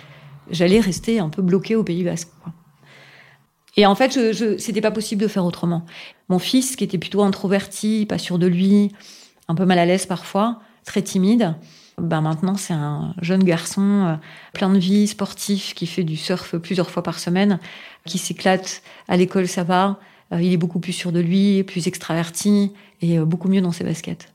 [0.52, 2.30] j'allais rester un peu bloquée au Pays Basque.
[2.44, 2.54] Quoi.
[3.78, 5.86] Et en fait, je, je c'était pas possible de faire autrement.
[6.30, 8.92] Mon fils, qui était plutôt introverti, pas sûr de lui,
[9.48, 11.56] un peu mal à l'aise parfois, très timide,
[11.98, 14.16] ben maintenant c'est un jeune garçon euh,
[14.54, 17.60] plein de vie, sportif, qui fait du surf plusieurs fois par semaine,
[18.06, 20.00] qui s'éclate à l'école, ça va.
[20.34, 23.72] Euh, il est beaucoup plus sûr de lui, plus extraverti et euh, beaucoup mieux dans
[23.72, 24.34] ses baskets.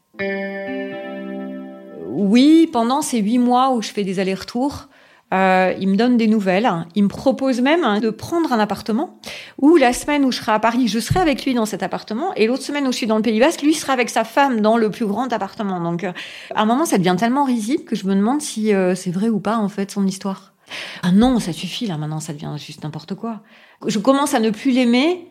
[2.09, 4.89] Oui, pendant ces huit mois où je fais des allers-retours,
[5.33, 6.69] euh, il me donne des nouvelles.
[6.95, 9.21] Il me propose même hein, de prendre un appartement
[9.59, 12.35] où la semaine où je serai à Paris, je serai avec lui dans cet appartement
[12.35, 14.61] et l'autre semaine où je suis dans le Pays Basque, lui sera avec sa femme
[14.61, 15.81] dans le plus grand appartement.
[15.81, 16.13] Donc, euh,
[16.55, 19.29] à un moment, ça devient tellement risible que je me demande si euh, c'est vrai
[19.29, 20.55] ou pas en fait son histoire.
[21.03, 21.97] Ah non, ça suffit là.
[21.97, 23.41] Maintenant, ça devient juste n'importe quoi.
[23.87, 25.30] Je commence à ne plus l'aimer,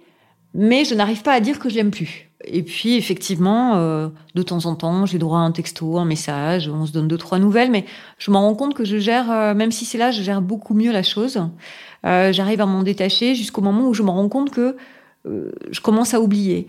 [0.53, 2.29] mais je n'arrive pas à dire que je l'aime plus.
[2.45, 6.69] Et puis effectivement, euh, de temps en temps, j'ai droit à un texto, un message,
[6.69, 7.85] on se donne deux trois nouvelles, mais
[8.17, 10.73] je m'en rends compte que je gère, euh, même si c'est là, je gère beaucoup
[10.73, 11.41] mieux la chose.
[12.05, 14.77] Euh, J'arrive à m'en détacher jusqu'au moment où je me rends compte que
[15.25, 16.67] euh, je commence à oublier.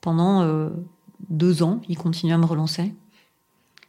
[0.00, 0.70] Pendant euh,
[1.30, 2.92] deux ans, il continue à me relancer,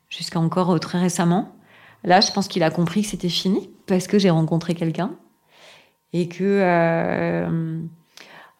[0.10, 1.56] jusqu'à encore très récemment.
[2.04, 5.16] Là, je pense qu'il a compris que c'était fini parce que j'ai rencontré quelqu'un
[6.12, 7.48] et que,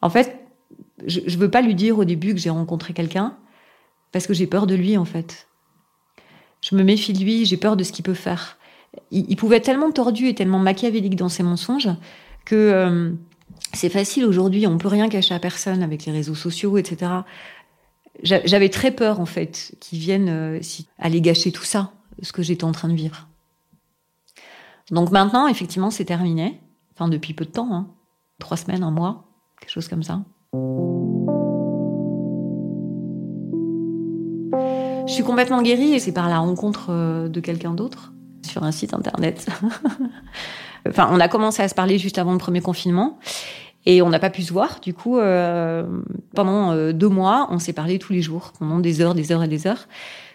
[0.02, 0.43] en fait,
[1.06, 3.38] je, je veux pas lui dire au début que j'ai rencontré quelqu'un
[4.14, 5.48] parce que j'ai peur de lui en fait.
[6.62, 8.58] Je me méfie de lui, j'ai peur de ce qu'il peut faire.
[9.12, 11.90] Il, pouvait être tellement tordu et tellement machiavélique dans ses mensonges
[12.46, 13.12] que euh,
[13.74, 17.12] c'est facile aujourd'hui, on peut rien cacher à personne avec les réseaux sociaux, etc.
[18.22, 20.60] J'avais très peur en fait qu'il vienne euh,
[21.00, 21.92] aller gâcher tout ça,
[22.22, 23.28] ce que j'étais en train de vivre.
[24.92, 26.62] Donc maintenant, effectivement, c'est terminé.
[26.94, 27.88] Enfin, depuis peu de temps, hein.
[28.40, 29.26] trois semaines, un mois,
[29.60, 30.24] quelque chose comme ça.
[35.14, 38.72] Je suis complètement guérie et c'est par la rencontre euh, de quelqu'un d'autre sur un
[38.72, 39.46] site internet.
[40.90, 43.20] enfin, on a commencé à se parler juste avant le premier confinement
[43.86, 44.80] et on n'a pas pu se voir.
[44.80, 45.86] Du coup, euh,
[46.34, 49.44] pendant euh, deux mois, on s'est parlé tous les jours, pendant des heures, des heures
[49.44, 49.88] et des heures.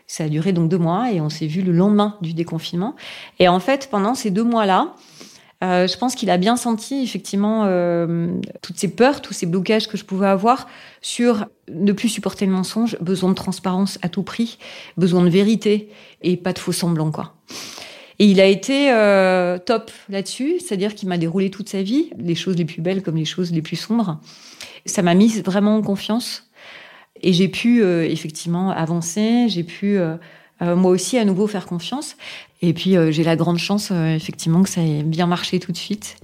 [0.07, 2.95] Ça a duré donc deux mois et on s'est vu le lendemain du déconfinement.
[3.41, 4.95] Et en fait, pendant ces deux mois-là,
[5.65, 8.29] euh, je pense qu'il a bien senti effectivement euh,
[8.63, 10.69] toutes ces peurs, tous ces blocages que je pouvais avoir
[11.01, 14.59] sur ne plus supporter le mensonge, besoin de transparence à tout prix,
[14.97, 15.91] besoin de vérité
[16.23, 17.35] et pas de faux semblants quoi.
[18.21, 22.35] Et il a été euh, top là-dessus, c'est-à-dire qu'il m'a déroulé toute sa vie, les
[22.35, 24.21] choses les plus belles comme les choses les plus sombres.
[24.87, 26.51] Ça m'a mis vraiment en confiance
[27.21, 30.17] et j'ai pu euh, effectivement avancer, j'ai pu euh,
[30.61, 32.17] moi aussi à nouveau faire confiance.
[32.61, 35.73] Et puis euh, j'ai la grande chance, euh, effectivement, que ça ait bien marché tout
[35.73, 36.17] de suite.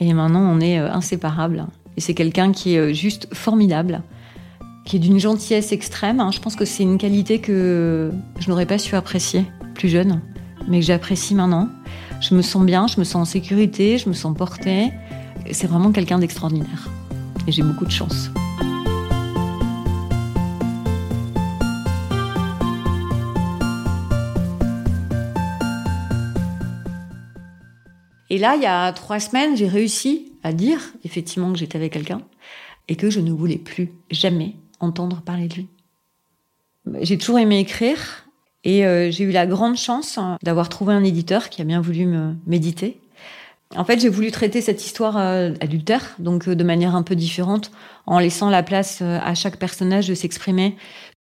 [0.00, 1.66] Et maintenant, on est euh, inséparables.
[1.96, 4.02] Et c'est quelqu'un qui est juste formidable,
[4.86, 6.20] qui est d'une gentillesse extrême.
[6.20, 6.30] Hein.
[6.32, 9.44] Je pense que c'est une qualité que je n'aurais pas su apprécier
[9.74, 10.22] plus jeune,
[10.68, 11.68] mais que j'apprécie maintenant.
[12.20, 14.90] Je me sens bien, je me sens en sécurité, je me sens portée.
[15.50, 16.88] C'est vraiment quelqu'un d'extraordinaire.
[17.46, 18.30] Et j'ai beaucoup de chance.
[28.32, 31.92] Et là, il y a trois semaines, j'ai réussi à dire effectivement que j'étais avec
[31.92, 32.22] quelqu'un
[32.88, 35.68] et que je ne voulais plus jamais entendre parler de lui.
[37.02, 38.24] J'ai toujours aimé écrire
[38.64, 41.82] Et euh, j'ai eu la grande chance hein, d'avoir trouvé un éditeur qui a bien
[41.82, 43.02] voulu me méditer.
[43.76, 47.14] En fait, j'ai voulu traiter cette histoire euh, adultère, donc euh, de manière un peu
[47.14, 47.70] différente,
[48.06, 50.74] en laissant la place à chaque personnage de s'exprimer.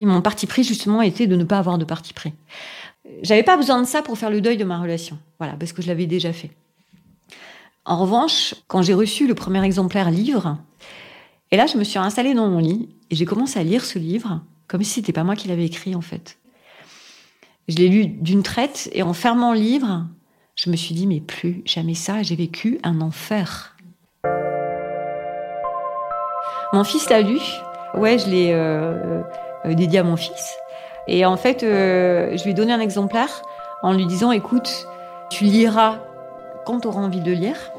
[0.01, 2.33] Mon parti pris, justement, était de ne pas avoir de parti pris.
[3.23, 5.17] J'avais pas besoin de ça pour faire le deuil de ma relation.
[5.39, 6.51] Voilà, parce que je l'avais déjà fait.
[7.85, 10.57] En revanche, quand j'ai reçu le premier exemplaire livre,
[11.51, 13.97] et là, je me suis installée dans mon lit et j'ai commencé à lire ce
[13.97, 16.37] livre comme si c'était pas moi qui l'avais écrit, en fait.
[17.67, 20.05] Je l'ai lu d'une traite et en fermant le livre,
[20.55, 23.75] je me suis dit, mais plus jamais ça, j'ai vécu un enfer.
[26.71, 27.39] Mon fils l'a lu.
[27.95, 29.23] Ouais, je l'ai euh,
[29.65, 30.55] euh, dédié à mon fils.
[31.07, 33.41] Et en fait, euh, je lui ai donné un exemplaire
[33.81, 34.87] en lui disant, écoute,
[35.31, 35.97] tu liras
[36.69, 37.71] quand tu auras envie de lire.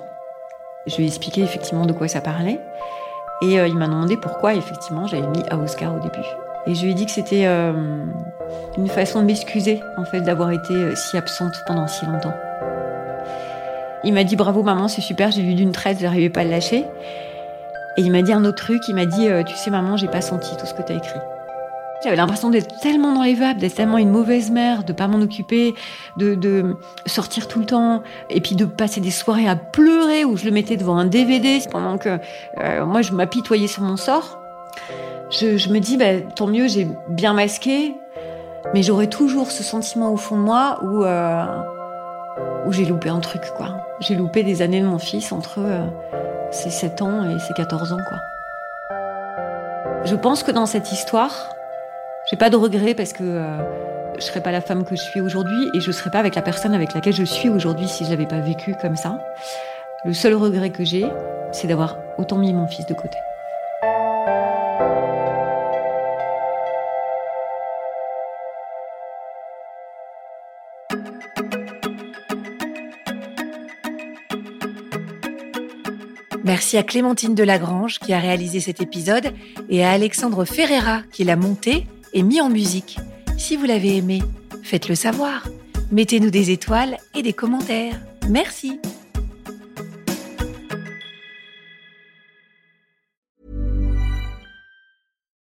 [0.86, 2.59] Je lui ai expliqué effectivement de quoi ça parlait.
[3.43, 6.26] Et il m'a demandé pourquoi, effectivement, j'avais mis à Oscar au début.
[6.66, 7.72] Et je lui ai dit que c'était euh,
[8.76, 12.34] une façon de m'excuser, en fait, d'avoir été euh, si absente pendant si longtemps.
[14.05, 16.45] Il m'a dit bravo maman, c'est super, j'ai lu d'une traite, je n'arrivais pas à
[16.45, 16.84] le lâcher.
[17.97, 20.09] Et il m'a dit un autre truc, il m'a dit euh, tu sais maman, j'ai
[20.09, 21.20] pas senti tout ce que tu as écrit.
[22.03, 25.20] J'avais l'impression d'être tellement dans les vapes, d'être tellement une mauvaise mère, de pas m'en
[25.20, 25.74] occuper,
[26.16, 26.76] de, de,
[27.07, 30.51] sortir tout le temps, et puis de passer des soirées à pleurer où je le
[30.51, 32.18] mettais devant un DVD pendant que
[32.84, 34.40] moi je m'apitoyais sur mon sort
[35.30, 37.94] je, me dis, bah, tant mieux, j'ai bien masqué,
[38.74, 41.44] mais j'aurais toujours ce sentiment au fond de moi où, euh,
[42.66, 43.86] où j'ai loupé un truc, quoi.
[44.01, 45.86] J'ai loupé des années de mon fils entre euh,
[46.51, 48.18] ses 7 ans et ses 14 ans, quoi.
[50.05, 51.51] Je pense que dans cette histoire,
[52.29, 53.59] j'ai pas de regrets parce que euh,
[54.16, 56.43] je serais pas la femme que je suis aujourd'hui et je serais pas avec la
[56.43, 59.18] personne avec laquelle je suis aujourd'hui si je l'avais pas vécu comme ça.
[60.05, 61.07] Le seul regret que j'ai,
[61.53, 63.16] c'est d'avoir autant mis mon fils de côté.
[76.45, 79.33] Merci à Clémentine Delagrange qui a réalisé cet épisode
[79.68, 82.98] et à Alexandre Ferreira qui l'a monté et mis en musique.
[83.38, 84.22] Si vous l'avez aimé,
[84.62, 85.48] faites-le savoir.
[85.90, 88.00] Mettez-nous des étoiles et des commentaires.
[88.28, 88.78] Merci.